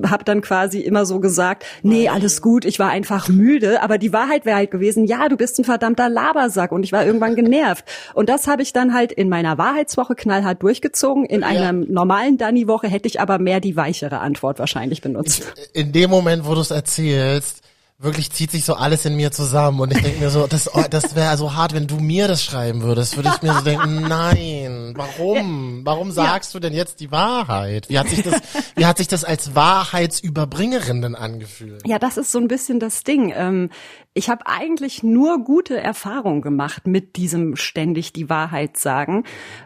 habe 0.06 0.24
dann 0.24 0.40
quasi 0.40 0.80
immer 0.80 1.06
so 1.06 1.20
gesagt, 1.20 1.64
nee, 1.82 2.08
alles 2.08 2.42
gut, 2.42 2.64
ich 2.64 2.78
war 2.78 2.90
einfach 2.90 3.28
müde. 3.28 3.82
Aber 3.82 3.98
die 3.98 4.12
Wahrheit 4.12 4.44
wäre 4.44 4.56
halt 4.56 4.70
gewesen, 4.70 5.04
ja, 5.04 5.28
du 5.28 5.36
bist 5.36 5.58
ein 5.58 5.64
verdammter 5.64 6.08
Labersack. 6.08 6.72
Und 6.72 6.82
ich 6.82 6.92
war 6.92 7.04
irgendwann 7.04 7.34
genervt. 7.34 7.84
Und 8.14 8.28
das 8.28 8.46
habe 8.46 8.62
ich 8.62 8.72
dann 8.72 8.94
halt 8.94 9.12
in 9.12 9.28
meiner 9.28 9.58
Wahrheitswoche 9.58 10.14
knallhart 10.14 10.62
durchgezogen. 10.62 11.24
In 11.24 11.40
ja. 11.40 11.46
einer 11.46 11.72
normalen 11.72 12.38
Danny-Woche 12.38 12.88
hätte 12.88 13.08
ich 13.08 13.20
aber 13.20 13.38
mehr 13.38 13.60
die 13.60 13.76
weichere 13.76 14.20
Antwort 14.20 14.58
wahrscheinlich 14.58 15.00
benutzt. 15.00 15.52
In 15.72 15.92
dem 15.92 16.10
Moment, 16.10 16.46
wo 16.46 16.54
du 16.54 16.60
es 16.60 16.70
erzählst, 16.70 17.65
wirklich 17.98 18.30
zieht 18.30 18.50
sich 18.50 18.64
so 18.64 18.74
alles 18.74 19.06
in 19.06 19.16
mir 19.16 19.32
zusammen 19.32 19.80
und 19.80 19.90
ich 19.90 20.02
denke 20.02 20.20
mir 20.20 20.28
so, 20.28 20.46
das, 20.46 20.74
oh, 20.74 20.84
das 20.90 21.16
wäre 21.16 21.34
so 21.38 21.54
hart, 21.54 21.74
wenn 21.74 21.86
du 21.86 21.96
mir 21.96 22.28
das 22.28 22.44
schreiben 22.44 22.82
würdest, 22.82 23.16
würde 23.16 23.30
ich 23.34 23.42
mir 23.42 23.54
so 23.54 23.62
denken, 23.62 24.02
nein, 24.08 24.92
warum? 24.96 25.80
Warum 25.84 26.10
sagst 26.10 26.52
ja. 26.52 26.60
du 26.60 26.68
denn 26.68 26.76
jetzt 26.76 27.00
die 27.00 27.10
Wahrheit? 27.10 27.88
Wie 27.88 27.98
hat 27.98 28.08
sich 28.08 28.22
das, 28.22 28.42
wie 28.76 28.84
hat 28.84 28.98
sich 28.98 29.08
das 29.08 29.24
als 29.24 29.54
Wahrheitsüberbringerin 29.54 31.00
denn 31.00 31.14
angefühlt? 31.14 31.86
Ja, 31.86 31.98
das 31.98 32.18
ist 32.18 32.32
so 32.32 32.38
ein 32.38 32.48
bisschen 32.48 32.80
das 32.80 33.02
Ding. 33.02 33.32
Ähm, 33.34 33.70
ich 34.12 34.28
habe 34.28 34.46
eigentlich 34.46 35.02
nur 35.02 35.42
gute 35.42 35.80
Erfahrungen 35.80 36.42
gemacht 36.42 36.86
mit 36.86 37.16
diesem 37.16 37.56
ständig 37.56 38.12
die 38.12 38.28
Wahrheit 38.28 38.76
sagen, 38.76 39.24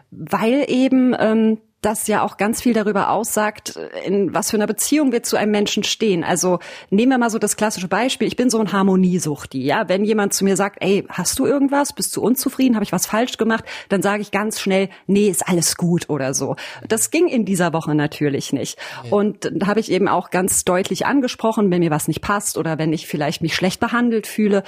weil 0.09 0.65
eben 0.69 1.13
ähm, 1.19 1.57
das 1.81 2.05
ja 2.07 2.23
auch 2.23 2.37
ganz 2.37 2.61
viel 2.61 2.73
darüber 2.73 3.09
aussagt, 3.09 3.79
in 4.05 4.33
was 4.33 4.51
für 4.51 4.57
einer 4.57 4.67
Beziehung 4.67 5.11
wir 5.11 5.23
zu 5.23 5.35
einem 5.35 5.51
Menschen 5.51 5.83
stehen. 5.83 6.23
Also 6.23 6.59
nehmen 6.91 7.11
wir 7.11 7.17
mal 7.17 7.31
so 7.31 7.39
das 7.39 7.57
klassische 7.57 7.87
Beispiel. 7.87 8.27
Ich 8.27 8.35
bin 8.35 8.51
so 8.51 8.59
ein 8.59 8.71
Harmoniesuchti. 8.71 9.63
Ja, 9.63 9.89
wenn 9.89 10.05
jemand 10.05 10.33
zu 10.33 10.43
mir 10.43 10.55
sagt, 10.55 10.77
ey, 10.81 11.05
hast 11.09 11.39
du 11.39 11.45
irgendwas? 11.45 11.93
Bist 11.93 12.15
du 12.15 12.21
unzufrieden? 12.21 12.75
Habe 12.75 12.83
ich 12.83 12.91
was 12.91 13.07
falsch 13.07 13.37
gemacht? 13.37 13.65
Dann 13.89 14.03
sage 14.03 14.21
ich 14.21 14.31
ganz 14.31 14.59
schnell, 14.59 14.89
nee, 15.07 15.27
ist 15.27 15.47
alles 15.47 15.75
gut 15.75 16.09
oder 16.09 16.35
so. 16.35 16.55
Das 16.87 17.09
ging 17.09 17.27
in 17.27 17.45
dieser 17.45 17.73
Woche 17.73 17.95
natürlich 17.95 18.53
nicht. 18.53 18.77
Ja. 19.03 19.11
Und 19.11 19.51
da 19.51 19.65
habe 19.65 19.79
ich 19.79 19.91
eben 19.91 20.07
auch 20.07 20.29
ganz 20.29 20.63
deutlich 20.63 21.07
angesprochen, 21.07 21.71
wenn 21.71 21.79
mir 21.79 21.91
was 21.91 22.07
nicht 22.07 22.21
passt 22.21 22.57
oder 22.57 22.77
wenn 22.77 22.93
ich 22.93 23.07
vielleicht 23.07 23.41
mich 23.41 23.55
schlecht 23.55 23.79
behandelt 23.79 24.27
fühle. 24.27 24.63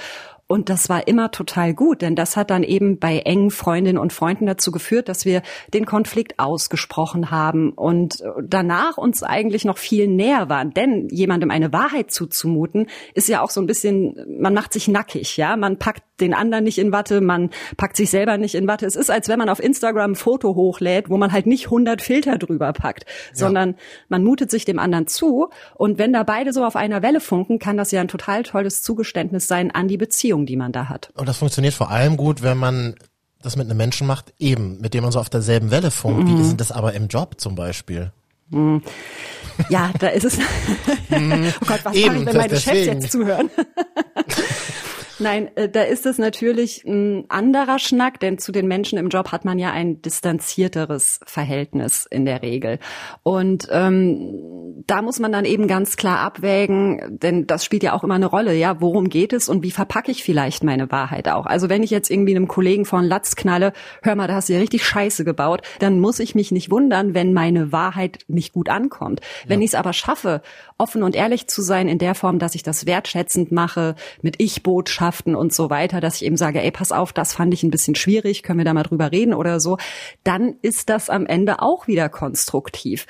Und 0.46 0.68
das 0.68 0.88
war 0.88 1.08
immer 1.08 1.30
total 1.30 1.72
gut, 1.72 2.02
denn 2.02 2.16
das 2.16 2.36
hat 2.36 2.50
dann 2.50 2.62
eben 2.62 2.98
bei 2.98 3.20
engen 3.20 3.50
Freundinnen 3.50 3.98
und 3.98 4.12
Freunden 4.12 4.44
dazu 4.44 4.72
geführt, 4.72 5.08
dass 5.08 5.24
wir 5.24 5.42
den 5.72 5.86
Konflikt 5.86 6.38
ausgesprochen 6.38 7.30
haben 7.30 7.70
und 7.70 8.22
danach 8.42 8.98
uns 8.98 9.22
eigentlich 9.22 9.64
noch 9.64 9.78
viel 9.78 10.06
näher 10.06 10.50
waren. 10.50 10.74
Denn 10.74 11.08
jemandem 11.10 11.50
eine 11.50 11.72
Wahrheit 11.72 12.10
zuzumuten, 12.10 12.88
ist 13.14 13.28
ja 13.28 13.40
auch 13.40 13.50
so 13.50 13.60
ein 13.60 13.66
bisschen, 13.66 14.16
man 14.38 14.52
macht 14.52 14.74
sich 14.74 14.86
nackig, 14.86 15.38
ja, 15.38 15.56
man 15.56 15.78
packt 15.78 16.02
den 16.20 16.32
anderen 16.34 16.64
nicht 16.64 16.78
in 16.78 16.92
Watte, 16.92 17.20
man 17.20 17.50
packt 17.76 17.96
sich 17.96 18.10
selber 18.10 18.38
nicht 18.38 18.54
in 18.54 18.66
Watte. 18.68 18.86
Es 18.86 18.94
ist, 18.96 19.10
als 19.10 19.28
wenn 19.28 19.38
man 19.38 19.48
auf 19.48 19.62
Instagram 19.62 20.12
ein 20.12 20.14
Foto 20.16 20.54
hochlädt, 20.54 21.10
wo 21.10 21.16
man 21.16 21.32
halt 21.32 21.46
nicht 21.46 21.66
100 21.66 22.00
Filter 22.02 22.38
drüber 22.38 22.72
packt, 22.72 23.04
sondern 23.32 23.74
man 24.08 24.22
mutet 24.22 24.50
sich 24.50 24.64
dem 24.64 24.78
anderen 24.78 25.06
zu. 25.06 25.48
Und 25.74 25.98
wenn 25.98 26.12
da 26.12 26.22
beide 26.22 26.52
so 26.52 26.64
auf 26.64 26.76
einer 26.76 27.02
Welle 27.02 27.20
funken, 27.20 27.58
kann 27.58 27.76
das 27.76 27.90
ja 27.90 28.00
ein 28.00 28.08
total 28.08 28.42
tolles 28.44 28.82
Zugeständnis 28.82 29.48
sein 29.48 29.70
an 29.72 29.88
die 29.88 29.96
Beziehung, 29.96 30.46
die 30.46 30.56
man 30.56 30.72
da 30.72 30.88
hat. 30.88 31.10
Und 31.14 31.28
das 31.28 31.38
funktioniert 31.38 31.74
vor 31.74 31.90
allem 31.90 32.16
gut, 32.16 32.42
wenn 32.42 32.58
man 32.58 32.94
das 33.42 33.56
mit 33.56 33.68
einem 33.68 33.76
Menschen 33.76 34.06
macht, 34.06 34.32
eben, 34.38 34.80
mit 34.80 34.94
dem 34.94 35.02
man 35.02 35.12
so 35.12 35.18
auf 35.20 35.28
derselben 35.28 35.70
Welle 35.70 35.90
funkt. 35.90 36.28
Wie 36.28 36.40
ist 36.40 36.50
denn 36.50 36.56
das 36.56 36.72
aber 36.72 36.94
im 36.94 37.08
Job 37.08 37.40
zum 37.40 37.54
Beispiel? 37.56 38.12
Ja, 39.68 39.90
da 39.98 40.08
ist 40.08 40.24
es. 40.24 40.38
oh 41.10 41.66
Gott, 41.66 41.80
was 41.84 41.94
Eben, 41.94 42.06
mache 42.06 42.18
ich, 42.20 42.26
wenn 42.26 42.36
meine 42.36 42.48
das- 42.48 42.62
Chefs 42.62 42.76
deswegen. 42.78 43.00
jetzt 43.00 43.12
zuhören? 43.12 43.50
Nein, 45.20 45.56
äh, 45.56 45.68
da 45.68 45.82
ist 45.82 46.06
es 46.06 46.18
natürlich 46.18 46.84
ein 46.84 47.26
anderer 47.28 47.78
Schnack, 47.78 48.18
denn 48.18 48.38
zu 48.38 48.50
den 48.50 48.66
Menschen 48.66 48.98
im 48.98 49.10
Job 49.10 49.30
hat 49.30 49.44
man 49.44 49.58
ja 49.60 49.70
ein 49.70 50.02
distanzierteres 50.02 51.20
Verhältnis 51.24 52.06
in 52.10 52.24
der 52.24 52.42
Regel. 52.42 52.80
Und 53.22 53.68
ähm, 53.70 54.82
da 54.86 55.02
muss 55.02 55.20
man 55.20 55.30
dann 55.30 55.44
eben 55.44 55.68
ganz 55.68 55.96
klar 55.96 56.18
abwägen, 56.18 57.18
denn 57.20 57.46
das 57.46 57.64
spielt 57.64 57.84
ja 57.84 57.92
auch 57.92 58.02
immer 58.02 58.14
eine 58.14 58.26
Rolle, 58.26 58.54
ja, 58.54 58.80
worum 58.80 59.08
geht 59.08 59.32
es 59.32 59.48
und 59.48 59.62
wie 59.62 59.70
verpacke 59.70 60.10
ich 60.10 60.24
vielleicht 60.24 60.64
meine 60.64 60.90
Wahrheit 60.90 61.28
auch. 61.28 61.46
Also 61.46 61.68
wenn 61.68 61.84
ich 61.84 61.90
jetzt 61.90 62.10
irgendwie 62.10 62.34
einem 62.34 62.48
Kollegen 62.48 62.84
von 62.84 63.04
Latz 63.04 63.36
knalle, 63.36 63.72
hör 64.02 64.16
mal, 64.16 64.26
da 64.26 64.34
hast 64.34 64.48
du 64.48 64.54
ja 64.54 64.58
richtig 64.58 64.84
Scheiße 64.84 65.24
gebaut, 65.24 65.62
dann 65.78 66.00
muss 66.00 66.18
ich 66.18 66.34
mich 66.34 66.50
nicht 66.50 66.72
wundern, 66.72 67.14
wenn 67.14 67.32
meine 67.32 67.70
Wahrheit 67.70 68.24
nicht 68.26 68.52
gut 68.52 68.68
ankommt. 68.68 69.20
Wenn 69.46 69.62
ich 69.62 69.68
es 69.68 69.74
aber 69.76 69.92
schaffe, 69.92 70.42
offen 70.76 71.04
und 71.04 71.14
ehrlich 71.14 71.46
zu 71.46 71.62
sein 71.62 71.86
in 71.86 71.98
der 71.98 72.16
Form, 72.16 72.40
dass 72.40 72.56
ich 72.56 72.64
das 72.64 72.84
wertschätzend 72.84 73.52
mache, 73.52 73.94
mit 74.22 74.40
Ich-Botschaften 74.40 75.03
und 75.12 75.52
so 75.52 75.70
weiter, 75.70 76.00
dass 76.00 76.16
ich 76.16 76.24
eben 76.24 76.36
sage, 76.36 76.62
ey, 76.62 76.70
pass 76.70 76.92
auf, 76.92 77.12
das 77.12 77.34
fand 77.34 77.52
ich 77.54 77.62
ein 77.62 77.70
bisschen 77.70 77.94
schwierig, 77.94 78.42
können 78.42 78.58
wir 78.58 78.64
da 78.64 78.74
mal 78.74 78.82
drüber 78.82 79.12
reden 79.12 79.34
oder 79.34 79.60
so, 79.60 79.78
dann 80.22 80.56
ist 80.62 80.88
das 80.88 81.10
am 81.10 81.26
Ende 81.26 81.60
auch 81.60 81.86
wieder 81.86 82.08
konstruktiv. 82.08 83.06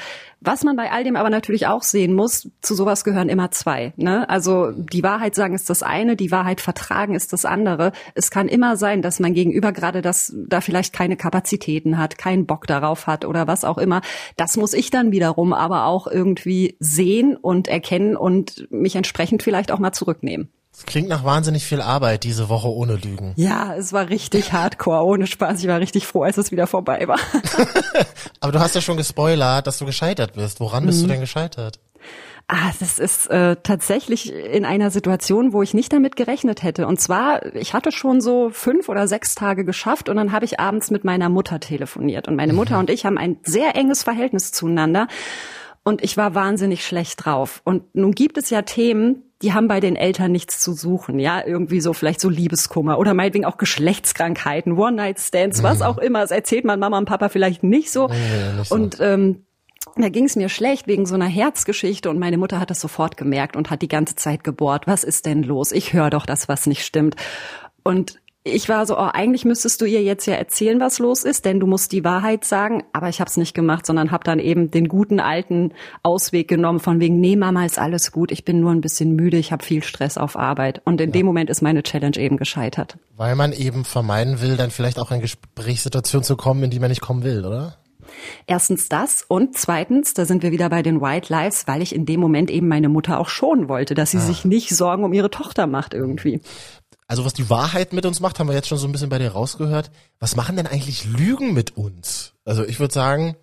Was 0.46 0.62
man 0.62 0.76
bei 0.76 0.90
all 0.90 1.04
dem 1.04 1.16
aber 1.16 1.30
natürlich 1.30 1.66
auch 1.66 1.82
sehen 1.82 2.12
muss, 2.12 2.50
zu 2.60 2.74
sowas 2.74 3.02
gehören 3.02 3.30
immer 3.30 3.50
zwei. 3.50 3.94
Ne? 3.96 4.28
Also 4.28 4.72
die 4.72 5.02
Wahrheit 5.02 5.34
sagen 5.34 5.54
ist 5.54 5.70
das 5.70 5.82
eine, 5.82 6.16
die 6.16 6.30
Wahrheit 6.30 6.60
vertragen 6.60 7.14
ist 7.14 7.32
das 7.32 7.46
andere. 7.46 7.92
Es 8.14 8.30
kann 8.30 8.48
immer 8.48 8.76
sein, 8.76 9.00
dass 9.00 9.20
man 9.20 9.32
gegenüber 9.32 9.72
gerade 9.72 10.02
das 10.02 10.34
da 10.36 10.60
vielleicht 10.60 10.92
keine 10.92 11.16
Kapazitäten 11.16 11.96
hat, 11.96 12.18
keinen 12.18 12.44
Bock 12.44 12.66
darauf 12.66 13.06
hat 13.06 13.24
oder 13.24 13.46
was 13.46 13.64
auch 13.64 13.78
immer. 13.78 14.02
Das 14.36 14.58
muss 14.58 14.74
ich 14.74 14.90
dann 14.90 15.12
wiederum 15.12 15.54
aber 15.54 15.86
auch 15.86 16.06
irgendwie 16.06 16.76
sehen 16.78 17.36
und 17.36 17.66
erkennen 17.66 18.14
und 18.14 18.70
mich 18.70 18.96
entsprechend 18.96 19.42
vielleicht 19.42 19.72
auch 19.72 19.78
mal 19.78 19.92
zurücknehmen. 19.92 20.50
Das 20.74 20.86
klingt 20.86 21.08
nach 21.08 21.22
wahnsinnig 21.22 21.64
viel 21.64 21.80
Arbeit 21.80 22.24
diese 22.24 22.48
Woche 22.48 22.68
ohne 22.68 22.96
Lügen. 22.96 23.32
Ja, 23.36 23.76
es 23.76 23.92
war 23.92 24.08
richtig 24.08 24.52
hardcore, 24.52 25.04
ohne 25.04 25.28
Spaß. 25.28 25.60
Ich 25.60 25.68
war 25.68 25.78
richtig 25.78 26.04
froh, 26.04 26.24
als 26.24 26.36
es 26.36 26.50
wieder 26.50 26.66
vorbei 26.66 27.06
war. 27.06 27.20
Aber 28.40 28.50
du 28.50 28.58
hast 28.58 28.74
ja 28.74 28.80
schon 28.80 28.96
gespoilert, 28.96 29.68
dass 29.68 29.78
du 29.78 29.86
gescheitert 29.86 30.32
bist. 30.32 30.58
Woran 30.58 30.84
bist 30.84 31.00
du 31.00 31.06
denn 31.06 31.20
gescheitert? 31.20 31.78
Ah, 32.48 32.72
das 32.80 32.98
ist 32.98 33.30
äh, 33.30 33.56
tatsächlich 33.62 34.32
in 34.32 34.64
einer 34.64 34.90
Situation, 34.90 35.52
wo 35.52 35.62
ich 35.62 35.74
nicht 35.74 35.92
damit 35.92 36.16
gerechnet 36.16 36.64
hätte. 36.64 36.88
Und 36.88 37.00
zwar, 37.00 37.54
ich 37.54 37.72
hatte 37.72 37.92
schon 37.92 38.20
so 38.20 38.50
fünf 38.50 38.88
oder 38.88 39.06
sechs 39.06 39.36
Tage 39.36 39.64
geschafft 39.64 40.08
und 40.08 40.16
dann 40.16 40.32
habe 40.32 40.44
ich 40.44 40.58
abends 40.58 40.90
mit 40.90 41.04
meiner 41.04 41.28
Mutter 41.28 41.60
telefoniert. 41.60 42.26
Und 42.26 42.34
meine 42.34 42.52
Mutter 42.52 42.80
und 42.80 42.90
ich 42.90 43.06
haben 43.06 43.16
ein 43.16 43.38
sehr 43.44 43.76
enges 43.76 44.02
Verhältnis 44.02 44.50
zueinander. 44.50 45.06
Und 45.84 46.02
ich 46.02 46.16
war 46.16 46.34
wahnsinnig 46.34 46.84
schlecht 46.84 47.24
drauf. 47.24 47.60
Und 47.64 47.94
nun 47.94 48.12
gibt 48.12 48.38
es 48.38 48.50
ja 48.50 48.62
Themen, 48.62 49.22
die 49.44 49.52
haben 49.52 49.68
bei 49.68 49.78
den 49.78 49.94
Eltern 49.94 50.32
nichts 50.32 50.60
zu 50.60 50.72
suchen, 50.72 51.18
ja, 51.18 51.44
irgendwie 51.44 51.80
so 51.80 51.92
vielleicht 51.92 52.18
so 52.18 52.30
Liebeskummer 52.30 52.98
oder 52.98 53.12
meinetwegen 53.12 53.44
auch 53.44 53.58
Geschlechtskrankheiten, 53.58 54.72
One-Night-Stands, 54.72 55.62
was 55.62 55.82
auch 55.82 55.98
immer. 55.98 56.22
Das 56.22 56.30
erzählt 56.30 56.64
man 56.64 56.80
Mama 56.80 56.96
und 56.96 57.04
Papa 57.04 57.28
vielleicht 57.28 57.62
nicht 57.62 57.92
so. 57.92 58.08
nicht 58.08 58.68
so. 58.68 58.74
Und 58.74 58.96
ähm, 59.00 59.44
da 59.96 60.08
ging 60.08 60.24
es 60.24 60.34
mir 60.34 60.48
schlecht 60.48 60.86
wegen 60.86 61.04
so 61.04 61.14
einer 61.14 61.26
Herzgeschichte 61.26 62.08
und 62.08 62.18
meine 62.18 62.38
Mutter 62.38 62.58
hat 62.58 62.70
das 62.70 62.80
sofort 62.80 63.18
gemerkt 63.18 63.54
und 63.54 63.68
hat 63.68 63.82
die 63.82 63.88
ganze 63.88 64.16
Zeit 64.16 64.44
gebohrt. 64.44 64.86
Was 64.86 65.04
ist 65.04 65.26
denn 65.26 65.42
los? 65.42 65.72
Ich 65.72 65.92
höre 65.92 66.08
doch 66.08 66.24
das, 66.24 66.48
was 66.48 66.66
nicht 66.66 66.84
stimmt. 66.84 67.16
Und 67.82 68.18
ich 68.46 68.68
war 68.68 68.84
so, 68.84 68.98
oh, 68.98 69.08
eigentlich 69.10 69.46
müsstest 69.46 69.80
du 69.80 69.86
ihr 69.86 70.02
jetzt 70.02 70.26
ja 70.26 70.34
erzählen, 70.34 70.78
was 70.78 70.98
los 70.98 71.24
ist, 71.24 71.46
denn 71.46 71.60
du 71.60 71.66
musst 71.66 71.92
die 71.92 72.04
Wahrheit 72.04 72.44
sagen. 72.44 72.84
Aber 72.92 73.08
ich 73.08 73.20
habe 73.20 73.30
es 73.30 73.38
nicht 73.38 73.54
gemacht, 73.54 73.86
sondern 73.86 74.10
habe 74.10 74.22
dann 74.22 74.38
eben 74.38 74.70
den 74.70 74.86
guten 74.86 75.18
alten 75.18 75.72
Ausweg 76.02 76.46
genommen 76.46 76.78
von 76.78 77.00
wegen, 77.00 77.20
nee, 77.20 77.36
Mama, 77.36 77.64
ist 77.64 77.78
alles 77.78 78.12
gut. 78.12 78.30
Ich 78.30 78.44
bin 78.44 78.60
nur 78.60 78.72
ein 78.72 78.82
bisschen 78.82 79.16
müde. 79.16 79.38
Ich 79.38 79.50
habe 79.50 79.64
viel 79.64 79.82
Stress 79.82 80.18
auf 80.18 80.36
Arbeit. 80.36 80.82
Und 80.84 81.00
in 81.00 81.10
dem 81.10 81.24
Moment 81.24 81.48
ist 81.48 81.62
meine 81.62 81.82
Challenge 81.82 82.18
eben 82.18 82.36
gescheitert. 82.36 82.98
Weil 83.16 83.34
man 83.34 83.52
eben 83.54 83.86
vermeiden 83.86 84.42
will, 84.42 84.58
dann 84.58 84.70
vielleicht 84.70 84.98
auch 84.98 85.10
in 85.10 85.22
Gesprächssituationen 85.22 86.24
zu 86.24 86.36
kommen, 86.36 86.64
in 86.64 86.70
die 86.70 86.80
man 86.80 86.90
nicht 86.90 87.00
kommen 87.00 87.24
will, 87.24 87.46
oder? 87.46 87.78
Erstens 88.46 88.88
das 88.88 89.24
und 89.26 89.56
zweitens, 89.56 90.14
da 90.14 90.24
sind 90.24 90.42
wir 90.42 90.52
wieder 90.52 90.68
bei 90.68 90.82
den 90.82 91.00
White 91.00 91.32
Lives, 91.32 91.66
weil 91.66 91.82
ich 91.82 91.94
in 91.94 92.06
dem 92.06 92.20
Moment 92.20 92.50
eben 92.50 92.68
meine 92.68 92.88
Mutter 92.88 93.18
auch 93.18 93.28
schonen 93.28 93.68
wollte, 93.68 93.94
dass 93.94 94.10
sie 94.10 94.20
sich 94.20 94.44
nicht 94.44 94.68
Sorgen 94.70 95.04
um 95.04 95.12
ihre 95.12 95.30
Tochter 95.30 95.66
macht 95.66 95.94
irgendwie. 95.94 96.40
Also 97.06 97.24
was 97.24 97.34
die 97.34 97.50
Wahrheit 97.50 97.92
mit 97.92 98.06
uns 98.06 98.20
macht, 98.20 98.38
haben 98.38 98.48
wir 98.48 98.54
jetzt 98.54 98.68
schon 98.68 98.78
so 98.78 98.86
ein 98.86 98.92
bisschen 98.92 99.10
bei 99.10 99.18
dir 99.18 99.32
rausgehört. 99.32 99.90
Was 100.20 100.36
machen 100.36 100.56
denn 100.56 100.66
eigentlich 100.66 101.04
Lügen 101.04 101.52
mit 101.52 101.76
uns? 101.76 102.32
Also 102.44 102.64
ich 102.64 102.80
würde 102.80 102.94
sagen, 102.94 103.36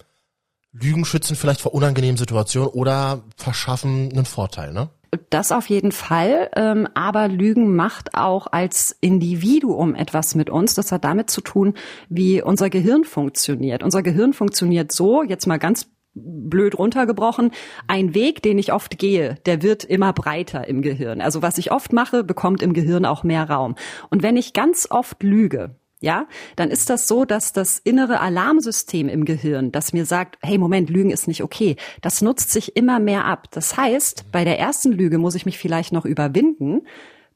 Lügen 0.72 1.06
schützen 1.06 1.36
vielleicht 1.36 1.62
vor 1.62 1.74
unangenehmen 1.74 2.18
Situationen 2.18 2.70
oder 2.70 3.24
verschaffen 3.36 4.12
einen 4.12 4.26
Vorteil, 4.26 4.74
ne? 4.74 4.90
Das 5.30 5.52
auf 5.52 5.68
jeden 5.70 5.92
Fall, 5.92 6.50
ähm, 6.56 6.88
aber 6.94 7.28
Lügen 7.28 7.76
macht 7.76 8.16
auch 8.16 8.48
als 8.48 8.96
Individuum 9.02 9.94
etwas 9.94 10.36
mit 10.36 10.50
uns. 10.50 10.74
Das 10.74 10.94
hat 10.94 11.04
damit 11.04 11.30
zu 11.30 11.42
tun, 11.42 11.74
wie 12.08 12.42
unser 12.42 12.70
Gehirn 12.70 13.04
funktioniert. 13.04 13.84
Unser 13.84 14.04
Gehirn 14.04 14.32
funktioniert 14.32 14.94
so, 14.94 15.22
jetzt 15.22 15.48
mal 15.48 15.60
ganz 15.60 15.91
blöd 16.14 16.78
runtergebrochen, 16.78 17.52
ein 17.88 18.14
Weg, 18.14 18.42
den 18.42 18.58
ich 18.58 18.74
oft 18.74 18.98
gehe, 18.98 19.36
der 19.46 19.62
wird 19.62 19.84
immer 19.84 20.14
breiter 20.14 20.68
im 20.68 20.82
Gehirn. 20.82 21.22
Also 21.22 21.42
was 21.42 21.58
ich 21.58 21.72
oft 21.72 21.94
mache, 21.94 22.24
bekommt 22.24 22.62
im 22.62 22.74
Gehirn 22.74 23.06
auch 23.06 23.24
mehr 23.24 23.50
Raum. 23.50 23.76
Und 24.10 24.24
wenn 24.24 24.38
ich 24.38 24.54
ganz 24.54 24.88
oft 24.90 25.24
lüge, 25.24 25.76
ja, 26.02 26.28
dann 26.56 26.72
ist 26.72 26.90
das 26.90 27.08
so, 27.08 27.26
dass 27.26 27.54
das 27.54 27.78
innere 27.78 28.20
Alarmsystem 28.20 29.08
im 29.08 29.24
Gehirn, 29.24 29.72
das 29.72 29.94
mir 29.94 30.06
sagt, 30.06 30.38
hey, 30.42 30.58
Moment, 30.58 30.90
Lügen 30.90 31.12
ist 31.12 31.28
nicht 31.28 31.44
okay, 31.44 31.76
das 32.02 32.22
nutzt 32.22 32.52
sich 32.52 32.76
immer 32.76 33.00
mehr 33.00 33.26
ab. 33.26 33.48
Das 33.52 33.78
heißt, 33.78 34.32
bei 34.32 34.44
der 34.44 34.60
ersten 34.60 34.92
Lüge 34.92 35.20
muss 35.20 35.36
ich 35.36 35.46
mich 35.46 35.60
vielleicht 35.60 35.94
noch 35.94 36.06
überwinden. 36.06 36.82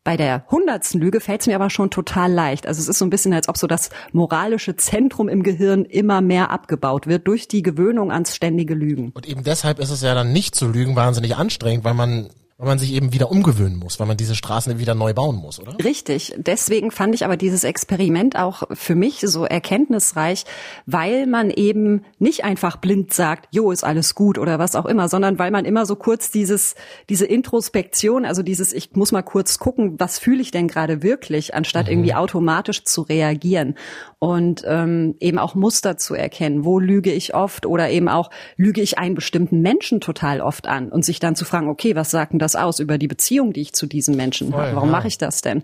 Bei 0.05 0.17
der 0.17 0.45
hundertsten 0.51 1.01
Lüge 1.01 1.19
fällt 1.19 1.41
es 1.41 1.47
mir 1.47 1.55
aber 1.55 1.71
schon 1.71 1.89
total 1.89 2.31
leicht. 2.31 2.67
Also 2.67 2.79
es 2.79 2.87
ist 2.87 2.99
so 2.99 3.05
ein 3.05 3.09
bisschen, 3.09 3.33
als 3.33 3.49
ob 3.49 3.57
so 3.57 3.65
das 3.65 3.89
moralische 4.11 4.75
Zentrum 4.75 5.27
im 5.27 5.41
Gehirn 5.41 5.83
immer 5.83 6.21
mehr 6.21 6.51
abgebaut 6.51 7.07
wird 7.07 7.27
durch 7.27 7.47
die 7.47 7.63
Gewöhnung 7.63 8.11
ans 8.11 8.35
ständige 8.35 8.75
Lügen. 8.75 9.09
Und 9.15 9.27
eben 9.27 9.43
deshalb 9.43 9.79
ist 9.79 9.89
es 9.89 10.03
ja 10.03 10.13
dann 10.13 10.31
nicht 10.31 10.53
zu 10.53 10.67
lügen 10.67 10.95
wahnsinnig 10.95 11.35
anstrengend, 11.37 11.85
weil 11.85 11.95
man, 11.95 12.29
weil 12.57 12.67
man 12.67 12.79
sich 12.79 12.93
eben 12.93 13.11
wieder 13.11 13.31
umgewöhnen 13.31 13.77
muss, 13.77 13.99
weil 13.99 14.07
man 14.07 14.15
diese 14.15 14.33
Straßen 14.33 14.79
wieder 14.79 14.95
neu 14.95 15.13
bauen 15.13 15.35
muss, 15.35 15.59
oder? 15.59 15.75
Richtig. 15.83 16.33
Deswegen 16.37 16.89
fand 16.89 17.13
ich 17.13 17.25
aber 17.25 17.35
dieses 17.35 17.65
Experiment 17.65 18.37
auch 18.37 18.63
für 18.71 18.95
mich 18.95 19.19
so 19.19 19.43
erkenntnisreich, 19.43 20.45
weil 20.85 21.27
man 21.27 21.49
eben 21.49 22.05
nicht 22.17 22.45
einfach 22.45 22.77
blind 22.77 23.13
sagt, 23.13 23.49
jo, 23.51 23.71
ist 23.71 23.83
alles 23.83 24.15
gut 24.15 24.37
oder 24.37 24.57
was 24.57 24.75
auch 24.75 24.85
immer, 24.85 25.09
sondern 25.09 25.37
weil 25.37 25.51
man 25.51 25.65
immer 25.65 25.85
so 25.85 25.97
kurz 25.97 26.31
dieses, 26.31 26.75
diese 27.09 27.25
Introspektion, 27.25 28.23
also 28.23 28.41
dieses, 28.41 28.71
ich 28.71 28.93
muss 28.93 29.11
mal 29.11 29.21
kurz 29.21 29.59
gucken, 29.59 29.95
was 29.99 30.17
fühle 30.17 30.41
ich 30.41 30.51
denn 30.51 30.69
gerade 30.69 31.03
wirklich, 31.03 31.55
anstatt 31.55 31.89
irgendwie 31.89 32.13
automatisch 32.13 32.85
zu 32.85 33.01
reagieren 33.01 33.75
und 34.19 34.63
ähm, 34.65 35.15
eben 35.19 35.39
auch 35.39 35.55
Muster 35.55 35.97
zu 35.97 36.15
erkennen, 36.15 36.63
wo 36.63 36.79
lüge 36.79 37.11
ich 37.11 37.35
oft 37.35 37.65
oder 37.65 37.89
eben 37.89 38.07
auch 38.07 38.29
lüge 38.55 38.81
ich 38.81 38.97
einen 38.97 39.15
bestimmten 39.15 39.61
Menschen 39.61 39.99
total 39.99 40.39
oft 40.39 40.67
an 40.67 40.89
und 40.89 41.03
sich 41.03 41.19
dann 41.19 41.35
zu 41.35 41.43
fragen, 41.43 41.67
okay, 41.67 41.97
was 41.97 42.11
sagt 42.11 42.31
denn 42.31 42.39
das 42.45 42.55
aus 42.55 42.79
über 42.79 42.97
die 42.97 43.07
Beziehung, 43.07 43.51
die 43.53 43.61
ich 43.61 43.73
zu 43.73 43.87
diesem 43.87 44.15
Menschen 44.15 44.51
Voll, 44.51 44.61
habe? 44.61 44.75
Warum 44.75 44.89
ja. 44.89 44.97
mache 44.97 45.07
ich 45.07 45.17
das 45.17 45.41
denn? 45.41 45.63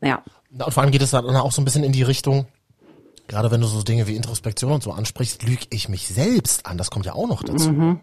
Ja. 0.00 0.22
Und 0.50 0.72
vor 0.72 0.82
allem 0.82 0.92
geht 0.92 1.02
es 1.02 1.10
dann 1.10 1.24
auch 1.36 1.52
so 1.52 1.60
ein 1.60 1.64
bisschen 1.64 1.84
in 1.84 1.92
die 1.92 2.02
Richtung, 2.02 2.46
gerade 3.28 3.50
wenn 3.50 3.60
du 3.60 3.66
so 3.66 3.82
Dinge 3.82 4.06
wie 4.06 4.16
Introspektion 4.16 4.72
und 4.72 4.82
so 4.82 4.92
ansprichst, 4.92 5.42
lüge 5.42 5.66
ich 5.70 5.88
mich 5.88 6.08
selbst 6.08 6.66
an. 6.66 6.78
Das 6.78 6.90
kommt 6.90 7.06
ja 7.06 7.14
auch 7.14 7.28
noch 7.28 7.42
dazu. 7.42 7.98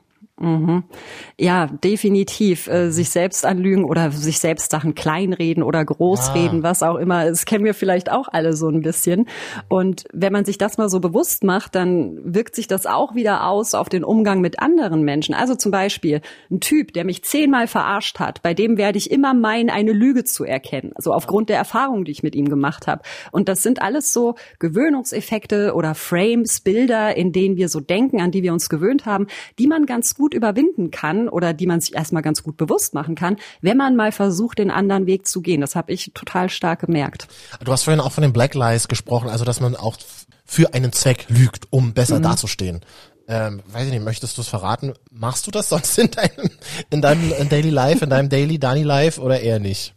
Ja, 1.39 1.67
definitiv. 1.67 2.67
Äh, 2.67 2.89
sich 2.89 3.11
selbst 3.11 3.45
anlügen 3.45 3.83
oder 3.83 4.11
sich 4.11 4.39
selbst 4.39 4.71
Sachen 4.71 4.95
kleinreden 4.95 5.61
oder 5.61 5.85
großreden, 5.85 6.63
was 6.63 6.81
auch 6.81 6.95
immer. 6.95 7.25
Das 7.25 7.45
kennen 7.45 7.63
wir 7.63 7.75
vielleicht 7.75 8.11
auch 8.11 8.27
alle 8.31 8.53
so 8.53 8.67
ein 8.67 8.81
bisschen. 8.81 9.27
Und 9.69 10.05
wenn 10.11 10.33
man 10.33 10.43
sich 10.43 10.57
das 10.57 10.77
mal 10.77 10.89
so 10.89 10.99
bewusst 10.99 11.43
macht, 11.43 11.75
dann 11.75 12.19
wirkt 12.23 12.55
sich 12.55 12.67
das 12.67 12.87
auch 12.87 13.13
wieder 13.13 13.47
aus 13.47 13.75
auf 13.75 13.89
den 13.89 14.03
Umgang 14.03 14.41
mit 14.41 14.59
anderen 14.59 15.03
Menschen. 15.03 15.35
Also 15.35 15.53
zum 15.55 15.71
Beispiel 15.71 16.21
ein 16.49 16.59
Typ, 16.59 16.93
der 16.93 17.05
mich 17.05 17.23
zehnmal 17.23 17.67
verarscht 17.67 18.19
hat, 18.19 18.41
bei 18.41 18.55
dem 18.55 18.77
werde 18.77 18.97
ich 18.97 19.11
immer 19.11 19.35
meinen, 19.35 19.69
eine 19.69 19.93
Lüge 19.93 20.23
zu 20.23 20.45
erkennen. 20.45 20.93
Also 20.95 21.13
aufgrund 21.13 21.49
der 21.49 21.57
Erfahrung, 21.57 22.05
die 22.05 22.11
ich 22.11 22.23
mit 22.23 22.33
ihm 22.33 22.49
gemacht 22.49 22.87
habe. 22.87 23.03
Und 23.31 23.49
das 23.49 23.61
sind 23.61 23.83
alles 23.83 24.11
so 24.11 24.33
Gewöhnungseffekte 24.57 25.75
oder 25.75 25.93
Frames, 25.93 26.59
Bilder, 26.61 27.15
in 27.15 27.31
denen 27.31 27.55
wir 27.55 27.69
so 27.69 27.79
denken, 27.79 28.19
an 28.19 28.31
die 28.31 28.41
wir 28.41 28.51
uns 28.51 28.67
gewöhnt 28.67 29.05
haben, 29.05 29.27
die 29.59 29.67
man 29.67 29.85
ganz 29.85 30.15
gut 30.15 30.22
gut 30.23 30.33
überwinden 30.33 30.89
kann 30.89 31.27
oder 31.27 31.53
die 31.53 31.67
man 31.67 31.81
sich 31.81 31.93
erstmal 31.95 32.21
ganz 32.21 32.43
gut 32.43 32.55
bewusst 32.55 32.93
machen 32.93 33.13
kann, 33.13 33.35
wenn 33.59 33.75
man 33.75 33.97
mal 33.97 34.13
versucht, 34.13 34.57
den 34.57 34.71
anderen 34.71 35.05
Weg 35.05 35.27
zu 35.27 35.41
gehen. 35.41 35.59
Das 35.59 35.75
habe 35.75 35.91
ich 35.91 36.11
total 36.13 36.49
stark 36.49 36.79
gemerkt. 36.79 37.27
Du 37.61 37.73
hast 37.73 37.83
vorhin 37.83 37.99
auch 37.99 38.13
von 38.13 38.21
den 38.21 38.31
Black 38.31 38.55
Lies 38.55 38.87
gesprochen, 38.87 39.27
also 39.27 39.43
dass 39.43 39.59
man 39.59 39.75
auch 39.75 39.97
für 40.45 40.73
einen 40.73 40.93
Zweck 40.93 41.25
lügt, 41.27 41.67
um 41.71 41.93
besser 41.93 42.19
mhm. 42.19 42.23
dazustehen. 42.23 42.79
Ähm, 43.27 43.63
weiß 43.67 43.87
ich 43.87 43.91
nicht, 43.91 44.05
möchtest 44.05 44.37
du 44.37 44.43
es 44.43 44.47
verraten? 44.47 44.93
Machst 45.11 45.45
du 45.45 45.51
das 45.51 45.67
sonst 45.67 45.97
in 45.97 46.09
deinem, 46.09 46.49
in 46.89 47.01
deinem 47.01 47.33
in 47.33 47.49
Daily 47.49 47.69
Life, 47.69 48.01
in 48.01 48.09
deinem 48.09 48.29
Daily 48.29 48.59
Dani 48.59 48.83
Life 48.83 49.19
oder 49.19 49.41
eher 49.41 49.59
nicht? 49.59 49.93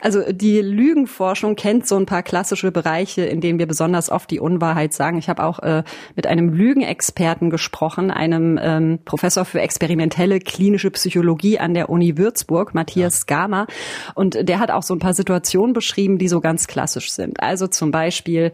Also 0.00 0.22
die 0.30 0.60
Lügenforschung 0.60 1.56
kennt 1.56 1.86
so 1.86 1.96
ein 1.96 2.06
paar 2.06 2.22
klassische 2.22 2.70
Bereiche, 2.70 3.22
in 3.22 3.40
denen 3.40 3.58
wir 3.58 3.66
besonders 3.66 4.10
oft 4.10 4.30
die 4.30 4.40
Unwahrheit 4.40 4.92
sagen. 4.92 5.18
Ich 5.18 5.28
habe 5.28 5.42
auch 5.42 5.58
äh, 5.60 5.82
mit 6.14 6.26
einem 6.26 6.52
Lügenexperten 6.52 7.50
gesprochen, 7.50 8.10
einem 8.10 8.58
ähm, 8.62 8.98
Professor 9.04 9.44
für 9.44 9.60
experimentelle 9.60 10.38
klinische 10.40 10.90
Psychologie 10.90 11.58
an 11.58 11.74
der 11.74 11.90
Uni 11.90 12.16
Würzburg, 12.18 12.74
Matthias 12.74 13.24
ja. 13.28 13.36
Gama. 13.36 13.66
Und 14.14 14.48
der 14.48 14.58
hat 14.60 14.70
auch 14.70 14.82
so 14.82 14.94
ein 14.94 15.00
paar 15.00 15.14
Situationen 15.14 15.72
beschrieben, 15.72 16.18
die 16.18 16.28
so 16.28 16.40
ganz 16.40 16.66
klassisch 16.66 17.10
sind. 17.10 17.40
Also 17.40 17.66
zum 17.66 17.90
Beispiel 17.90 18.52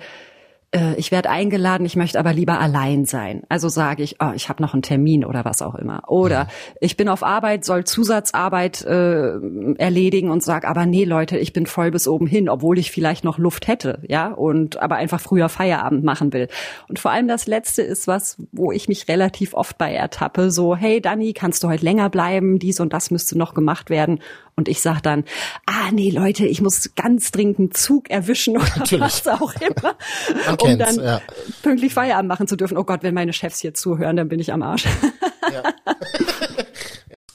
äh, 0.73 0.95
ich 0.97 1.13
werde 1.13 1.31
eingeladen, 1.31 1.87
ich 1.87 1.97
möchte 1.97 2.19
aber 2.19 2.33
lieber 2.33 2.59
allein 2.59 3.05
sein. 3.05 3.43
Also 3.49 3.69
sage 3.69 4.03
ich, 4.03 4.17
oh, 4.21 4.33
ich 4.35 4.49
habe 4.49 4.63
noch 4.63 4.73
einen 4.73 4.83
Termin 4.83 5.25
oder 5.25 5.45
was 5.45 5.63
auch 5.63 5.75
immer. 5.75 6.03
Oder 6.09 6.49
ich 6.81 6.97
bin 6.97 7.09
auf 7.09 7.23
Arbeit, 7.23 7.65
soll 7.65 7.85
Zusatzarbeit 7.85 8.83
äh, 8.83 9.35
erledigen 9.77 10.31
und 10.31 10.43
sag, 10.43 10.65
aber 10.65 10.87
nee, 10.87 11.05
Leute, 11.05 11.39
ich 11.39 11.53
bin 11.53 11.67
voll 11.67 11.91
bis 11.91 12.09
oben 12.09 12.27
hin, 12.27 12.49
obwohl 12.49 12.79
ich 12.79 12.91
vielleicht 12.91 13.25
noch 13.25 13.39
Luft 13.39 13.69
hätte, 13.69 14.01
ja, 14.09 14.33
und 14.33 14.81
aber 14.81 14.97
einfach 14.97 15.21
früher 15.21 15.49
Feierabend 15.49 16.05
machen 16.05 16.33
will. 16.33 16.49
Und 16.89 16.99
vor 16.99 17.11
allem 17.11 17.29
das 17.29 17.47
Letzte 17.47 17.83
ist 17.83 18.09
was, 18.09 18.37
wo 18.53 18.73
ich 18.73 18.89
mich 18.89 19.09
relativ 19.09 19.55
oft 19.55 19.79
bei 19.79 19.93
ertappe, 19.93 20.51
so, 20.51 20.75
hey 20.75 21.01
Dani, 21.01 21.33
kannst 21.35 21.63
du 21.63 21.69
heute 21.69 21.85
länger 21.85 22.09
bleiben? 22.09 22.59
Dies 22.59 22.81
und 22.81 22.93
das 22.93 23.11
müsste 23.11 23.37
noch 23.37 23.55
gemacht 23.55 23.91
werden. 23.91 24.21
Und 24.55 24.69
ich 24.69 24.81
sag 24.81 25.01
dann, 25.01 25.25
ah 25.67 25.91
nee, 25.93 26.11
Leute, 26.11 26.47
ich 26.47 26.61
muss 26.61 26.91
ganz 26.95 27.31
dringend 27.31 27.59
einen 27.59 27.71
Zug 27.73 28.11
erwischen 28.11 28.57
oder 28.57 28.69
Natürlich. 28.77 29.01
was 29.01 29.29
auch 29.29 29.55
immer, 29.61 29.97
um 30.63 30.79
dann 30.79 30.97
ja. 30.97 31.23
pünktlich 31.63 31.95
Feierabend 31.95 32.29
machen 32.29 32.47
zu 32.47 32.57
dürfen. 32.57 32.77
Oh 32.77 32.85
Gott, 32.85 33.03
wenn 33.03 33.15
meine 33.15 33.33
Chefs 33.33 33.61
hier 33.61 33.75
zuhören, 33.75 34.17
dann 34.17 34.29
bin 34.29 34.41
ich 34.41 34.53
am 34.53 34.63
Arsch. 34.63 34.85
Ja. 35.53 35.63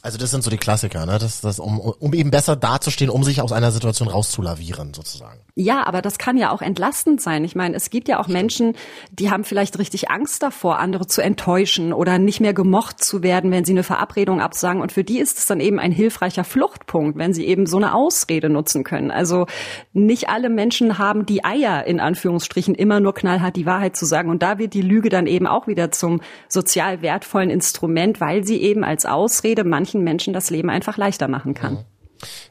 Also 0.04 0.18
das 0.18 0.32
sind 0.32 0.44
so 0.44 0.50
die 0.52 0.58
Klassiker, 0.58 1.06
ne? 1.06 1.18
Das, 1.20 1.42
das, 1.42 1.60
um, 1.60 1.80
um 1.80 2.14
eben 2.14 2.30
besser 2.30 2.56
dazustehen, 2.56 3.10
um 3.10 3.24
sich 3.24 3.42
aus 3.42 3.52
einer 3.52 3.72
Situation 3.72 4.08
rauszulavieren, 4.08 4.94
sozusagen. 4.94 5.40
Ja, 5.56 5.88
aber 5.88 6.04
das 6.04 6.20
kann 6.20 6.38
ja 6.38 6.52
auch 6.52 6.62
entlastend 6.62 7.20
sein. 7.20 7.44
Ich 7.44 7.56
meine, 7.56 7.76
es 7.76 7.90
gibt 7.90 8.08
ja 8.08 8.20
auch 8.20 8.28
Menschen, 8.28 8.76
die 9.12 9.32
haben 9.32 9.44
vielleicht 9.44 9.80
richtig 9.80 10.12
Angst 10.12 10.44
davor, 10.44 10.78
andere 10.78 11.08
zu 11.08 11.22
enttäuschen 11.22 11.94
oder 11.94 12.20
nicht 12.20 12.40
mehr 12.40 12.54
gemocht 12.54 13.04
zu 13.04 13.24
werden, 13.24 13.50
wenn 13.50 13.66
sie 13.66 13.74
eine 13.74 13.82
Verabredung 13.82 14.40
absagen. 14.40 14.82
Und 14.82 14.92
für 14.92 15.04
die 15.04 15.20
ist 15.20 15.40
es 15.40 15.48
dann 15.48 15.60
eben 15.60 15.80
ein 15.80 15.92
hilfreicher 15.92 16.44
Fluchtpunkt, 16.44 17.18
wenn 17.18 17.34
sie 17.34 17.48
eben 17.48 17.66
so 17.66 17.78
eine 17.78 17.96
Ausrede 17.96 18.50
nutzen 18.50 18.84
können. 18.84 19.10
Also 19.10 19.48
nicht 19.94 20.30
alle 20.30 20.50
Menschen 20.50 21.00
haben 21.00 21.26
die 21.26 21.44
Eier, 21.44 21.86
in 21.86 22.00
Anführungsstrichen, 22.00 22.76
immer 22.76 23.00
nur 23.00 23.16
knallhart 23.16 23.56
die 23.56 23.66
Wahrheit 23.66 23.98
zu 23.98 24.06
sagen. 24.06 24.30
Und 24.30 24.44
da 24.44 24.60
wird 24.60 24.76
die 24.76 24.84
Lüge 24.84 25.10
dann 25.10 25.26
eben 25.26 25.48
auch 25.48 25.66
wieder 25.66 25.92
zum 25.92 26.22
sozial 26.48 27.02
wertvollen 27.02 27.50
Instrument, 27.50 28.22
weil 28.22 28.46
sie 28.46 28.62
eben 28.62 28.84
als 28.84 29.08
Ausrede 29.08 29.64
manchen 29.64 29.87
manchen 29.88 30.04
Menschen 30.04 30.34
das 30.34 30.50
Leben 30.50 30.70
einfach 30.70 30.98
leichter 30.98 31.28
machen 31.28 31.54
kann. 31.54 31.74
Mhm. 31.74 31.86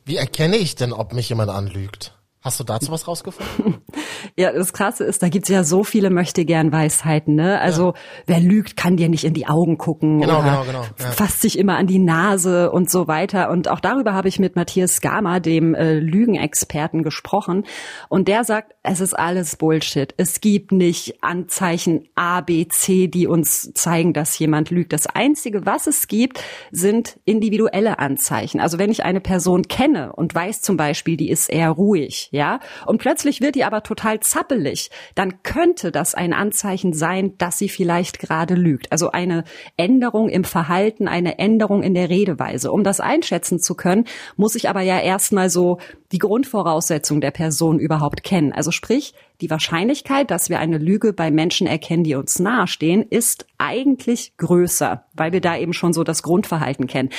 Wie 0.05 0.17
erkenne 0.17 0.57
ich 0.57 0.75
denn, 0.75 0.93
ob 0.93 1.13
mich 1.13 1.29
jemand 1.29 1.51
anlügt? 1.51 2.17
Hast 2.47 2.61
du 2.61 2.65
dazu 2.65 2.93
was 2.93 3.09
rausgefunden? 3.09 3.83
ja, 4.37 4.53
das 4.53 4.73
Krasse 4.73 5.03
ist, 5.03 5.21
da 5.21 5.29
gibt's 5.29 5.49
ja 5.49 5.65
so 5.65 5.83
viele 5.83 6.11
möchte 6.11 6.45
gern 6.45 6.71
Weisheiten. 6.71 7.35
Ne? 7.35 7.61
Also 7.61 7.87
ja. 7.87 7.95
wer 8.27 8.39
lügt, 8.39 8.77
kann 8.77 8.97
dir 8.97 9.09
nicht 9.09 9.25
in 9.25 9.35
die 9.35 9.49
Augen 9.49 9.79
gucken 9.79 10.21
genau, 10.21 10.39
oder 10.39 10.63
genau, 10.63 10.65
genau, 10.65 10.83
ja. 11.01 11.11
fasst 11.11 11.41
sich 11.41 11.59
immer 11.59 11.77
an 11.77 11.89
die 11.89 11.99
Nase 11.99 12.71
und 12.71 12.89
so 12.89 13.09
weiter. 13.09 13.51
Und 13.51 13.67
auch 13.67 13.81
darüber 13.81 14.15
habe 14.15 14.29
ich 14.29 14.39
mit 14.39 14.55
Matthias 14.55 15.01
Gama, 15.01 15.41
dem 15.41 15.75
äh, 15.75 15.95
Lügenexperten, 15.95 17.03
gesprochen. 17.03 17.65
Und 18.09 18.29
der 18.29 18.45
sagt, 18.45 18.77
es 18.85 19.01
ist 19.01 19.15
alles 19.15 19.57
Bullshit. 19.57 20.15
Es 20.17 20.41
gibt 20.41 20.71
nicht 20.71 21.25
Anzeichen 21.25 22.07
A, 22.15 22.43
B, 22.43 22.69
C, 22.69 23.09
die 23.09 23.27
uns 23.27 23.73
zeigen, 23.75 24.13
dass 24.13 24.39
jemand 24.39 24.71
lügt. 24.71 24.93
Das 24.93 25.09
Einzige, 25.09 25.67
was 25.67 25.89
es 25.89 26.07
gibt, 26.07 26.41
sind 26.71 27.19
individuelle 27.25 27.99
Anzeichen. 27.99 28.61
Also 28.61 28.79
wenn 28.79 28.93
ich 28.93 29.03
eine 29.03 29.21
Person 29.21 29.67
kenne 29.67 30.13
und 30.13 30.33
weiß 30.33 30.63
zum 30.63 30.77
Beispiel, 30.77 31.17
die 31.17 31.29
ist 31.29 31.51
eher 31.51 31.71
ruhig, 31.71 32.29
ja, 32.37 32.61
und 32.87 32.99
plötzlich 32.99 33.41
wird 33.41 33.57
die 33.57 33.65
aber 33.65 33.83
total 33.83 34.21
zappelig, 34.21 34.91
dann 35.15 35.43
könnte 35.43 35.91
das 35.91 36.15
ein 36.15 36.33
Anzeichen 36.33 36.93
sein, 36.93 37.37
dass 37.39 37.59
sie 37.59 37.69
vielleicht 37.69 38.21
gerade 38.21 38.55
lügt. 38.55 38.93
Also 38.93 39.11
eine 39.11 39.45
Änderung 39.77 40.29
im 40.29 40.45
Verhalten, 40.45 41.09
eine 41.09 41.39
Änderung 41.39 41.83
in 41.83 41.95
der 41.95 42.11
Redeweise. 42.11 42.71
Um 42.71 42.85
das 42.85 43.01
einschätzen 43.01 43.59
zu 43.59 43.75
können, 43.75 44.05
muss 44.37 44.55
ich 44.55 44.69
aber 44.69 44.83
ja 44.83 45.01
erstmal 45.01 45.51
so 45.51 45.79
die 46.13 46.19
Grundvoraussetzung 46.19 47.21
der 47.21 47.31
Person 47.33 47.79
überhaupt 47.79 48.23
kennen. 48.23 48.53
Also 48.53 48.71
sprich, 48.71 49.15
die 49.41 49.51
Wahrscheinlichkeit, 49.51 50.31
dass 50.31 50.49
wir 50.49 50.61
eine 50.61 50.79
Lüge 50.79 51.13
bei 51.13 51.31
Menschen 51.31 51.67
erkennen, 51.67 52.05
die 52.05 52.15
uns 52.15 52.39
nahestehen, 52.39 53.03
ist 53.03 53.47
eigentlich 53.59 54.37
größer, 54.37 55.05
weil 55.15 55.33
wir 55.33 55.41
da 55.41 55.57
eben 55.57 55.73
schon 55.73 55.93
so 55.93 56.05
das 56.05 56.23
Grundverhalten 56.23 56.87
kennen. 56.87 57.11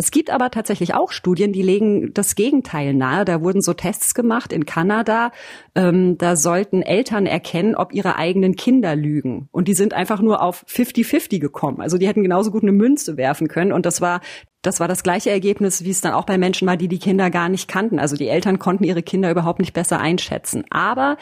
Es 0.00 0.10
gibt 0.10 0.30
aber 0.30 0.50
tatsächlich 0.50 0.94
auch 0.94 1.12
Studien, 1.12 1.52
die 1.52 1.60
legen 1.60 2.14
das 2.14 2.34
Gegenteil 2.34 2.94
nahe. 2.94 3.26
Da 3.26 3.42
wurden 3.42 3.60
so 3.60 3.74
Tests 3.74 4.14
gemacht 4.14 4.50
in 4.50 4.64
Kanada. 4.64 5.30
Ähm, 5.74 6.16
da 6.16 6.36
sollten 6.36 6.80
Eltern 6.80 7.26
erkennen, 7.26 7.76
ob 7.76 7.92
ihre 7.92 8.16
eigenen 8.16 8.56
Kinder 8.56 8.96
lügen. 8.96 9.50
Und 9.52 9.68
die 9.68 9.74
sind 9.74 9.92
einfach 9.92 10.22
nur 10.22 10.40
auf 10.40 10.64
50-50 10.66 11.38
gekommen. 11.38 11.82
Also 11.82 11.98
die 11.98 12.08
hätten 12.08 12.22
genauso 12.22 12.50
gut 12.50 12.62
eine 12.62 12.72
Münze 12.72 13.18
werfen 13.18 13.46
können. 13.46 13.72
Und 13.72 13.84
das 13.84 14.00
war 14.00 14.22
das 14.62 14.80
war 14.80 14.88
das 14.88 15.02
gleiche 15.02 15.28
Ergebnis, 15.28 15.84
wie 15.84 15.90
es 15.90 16.00
dann 16.00 16.14
auch 16.14 16.24
bei 16.24 16.38
Menschen 16.38 16.66
war, 16.66 16.78
die 16.78 16.88
die 16.88 16.98
Kinder 16.98 17.28
gar 17.28 17.50
nicht 17.50 17.68
kannten. 17.68 17.98
Also 17.98 18.16
die 18.16 18.28
Eltern 18.28 18.58
konnten 18.58 18.84
ihre 18.84 19.02
Kinder 19.02 19.30
überhaupt 19.30 19.60
nicht 19.60 19.74
besser 19.74 20.00
einschätzen. 20.00 20.64
Aber 20.70 21.18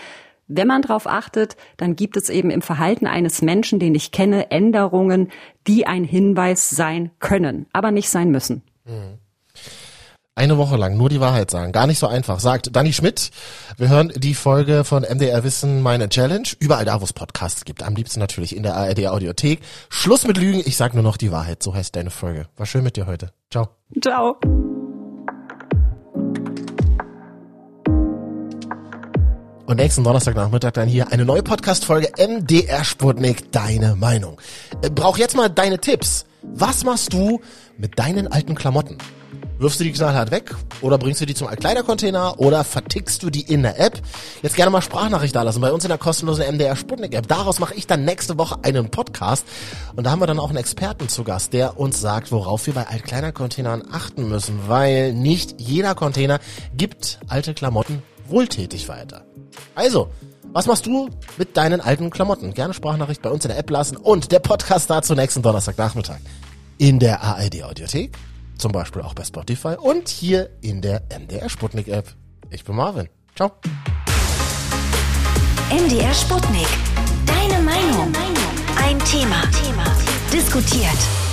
wenn 0.47 0.69
man 0.69 0.83
darauf 0.83 1.09
achtet, 1.09 1.57
dann 1.79 1.97
gibt 1.97 2.17
es 2.17 2.31
eben 2.31 2.51
im 2.51 2.63
Verhalten 2.63 3.09
eines 3.09 3.43
Menschen, 3.43 3.81
den 3.81 3.97
ich 3.97 4.13
kenne, 4.13 4.53
Änderungen, 4.53 5.33
die 5.67 5.87
ein 5.87 6.05
Hinweis 6.05 6.71
sein 6.71 7.11
können, 7.19 7.67
aber 7.73 7.91
nicht 7.91 8.09
sein 8.09 8.31
müssen. 8.31 8.63
Eine 10.39 10.57
Woche 10.57 10.77
lang 10.77 10.97
nur 10.97 11.09
die 11.09 11.21
Wahrheit 11.21 11.51
sagen. 11.51 11.73
Gar 11.73 11.89
nicht 11.89 11.99
so 11.99 12.07
einfach. 12.07 12.39
Sagt 12.39 12.77
Danny 12.77 12.93
Schmidt. 12.93 13.33
Wir 13.77 13.89
hören 13.89 14.13
die 14.15 14.35
Folge 14.35 14.85
von 14.85 15.03
MDR 15.03 15.43
Wissen, 15.43 15.83
meine 15.83 16.09
Challenge. 16.09 16.47
Überall 16.61 16.85
da, 16.85 17.01
wo 17.01 17.05
es 17.05 17.13
Podcasts 17.13 17.65
gibt. 17.65 17.83
Am 17.83 17.97
liebsten 17.97 18.21
natürlich 18.21 18.55
in 18.55 18.63
der 18.63 18.77
ARD 18.77 19.09
Audiothek. 19.09 19.59
Schluss 19.89 20.29
mit 20.29 20.37
Lügen. 20.37 20.63
Ich 20.65 20.77
sag 20.77 20.95
nur 20.95 21.03
noch 21.03 21.17
die 21.17 21.33
Wahrheit. 21.33 21.63
So 21.65 21.75
heißt 21.75 21.97
deine 21.97 22.11
Folge. 22.11 22.47
War 22.57 22.67
schön 22.67 22.85
mit 22.85 22.97
dir 22.97 23.07
heute. 23.07 23.33
Ciao. 23.51 23.71
Ciao. 24.01 24.37
Und 29.67 29.77
nächsten 29.77 30.05
Donnerstagnachmittag 30.05 30.71
dann 30.71 30.89
hier 30.89 31.13
eine 31.13 31.27
neue 31.27 31.43
Podcast-Folge 31.43 32.13
MDR 32.17 32.85
Sputnik, 32.85 33.53
deine 33.53 33.97
Meinung. 33.97 34.41
Äh, 34.83 34.89
brauch 34.89 35.19
jetzt 35.19 35.37
mal 35.37 35.51
deine 35.51 35.79
Tipps. 35.79 36.25
Was 36.55 36.85
machst 36.85 37.13
du 37.13 37.41
mit 37.77 37.99
deinen 37.99 38.27
alten 38.29 38.55
Klamotten? 38.55 38.99
Wirfst 39.59 39.81
du 39.81 39.85
die 39.85 39.93
knallhart 39.93 40.31
weg 40.31 40.55
oder 40.83 40.99
bringst 40.99 41.21
du 41.21 41.27
die 41.27 41.35
zum 41.35 41.49
Altkleidercontainer 41.49 42.39
oder 42.39 42.63
vertickst 42.63 43.23
du 43.23 43.31
die 43.31 43.41
in 43.41 43.63
der 43.63 43.81
App? 43.81 44.01
Jetzt 44.41 44.55
gerne 44.55 44.71
mal 44.71 44.81
Sprachnachricht 44.81 45.35
da 45.35 45.43
lassen 45.43 45.61
bei 45.61 45.73
uns 45.73 45.85
in 45.85 45.89
der 45.89 45.99
kostenlosen 45.99 46.45
MDR 46.55 46.77
Sputnik 46.77 47.15
App. 47.15 47.27
Daraus 47.27 47.59
mache 47.59 47.75
ich 47.75 47.87
dann 47.87 48.05
nächste 48.05 48.39
Woche 48.39 48.59
einen 48.63 48.91
Podcast 48.91 49.45
und 49.97 50.05
da 50.05 50.13
haben 50.13 50.21
wir 50.21 50.27
dann 50.27 50.39
auch 50.39 50.51
einen 50.51 50.59
Experten 50.59 51.09
zu 51.09 51.25
Gast, 51.25 51.53
der 51.53 51.79
uns 51.79 52.01
sagt, 52.01 52.31
worauf 52.31 52.67
wir 52.67 52.75
bei 52.75 52.87
Altkleidercontainern 52.87 53.83
achten 53.91 54.29
müssen, 54.29 54.69
weil 54.69 55.13
nicht 55.13 55.61
jeder 55.61 55.97
Container 55.97 56.39
gibt 56.77 57.19
alte 57.27 57.53
Klamotten 57.53 58.03
wohltätig 58.29 58.89
weiter. 58.89 59.25
Also, 59.75 60.09
was 60.59 60.67
machst 60.67 60.87
du 60.87 61.09
mit 61.37 61.57
deinen 61.57 61.81
alten 61.81 62.11
Klamotten? 62.11 62.53
Gerne 62.53 62.75
Sprachnachricht 62.75 63.23
bei 63.23 63.31
uns 63.31 63.45
in 63.45 63.51
der 63.51 63.59
App 63.59 63.71
lassen 63.71 63.97
und 63.97 64.33
der 64.33 64.41
Podcast 64.41 64.91
dazu 64.91 65.15
nächsten 65.15 65.41
Donnerstagnachmittag 65.41 66.19
in 66.79 66.99
der 66.99 67.23
ARD 67.23 67.63
Audiothek, 67.63 68.19
zum 68.59 68.73
Beispiel 68.73 69.03
auch 69.03 69.15
bei 69.15 69.23
Spotify 69.23 69.77
und 69.81 70.09
hier 70.09 70.51
in 70.61 70.83
der 70.83 71.03
MDR 71.17 71.49
Sputnik 71.49 71.87
App. 71.87 72.13
Ich 72.51 72.65
bin 72.65 72.75
Marvin. 72.75 73.09
Ciao. 73.37 73.53
MDR 75.71 76.13
Sputnik. 76.13 76.67
Deine 77.25 77.63
Meinung. 77.63 78.13
Ein 78.83 78.99
Thema. 79.05 79.43
Thema. 79.63 79.85
Diskutiert. 80.33 81.28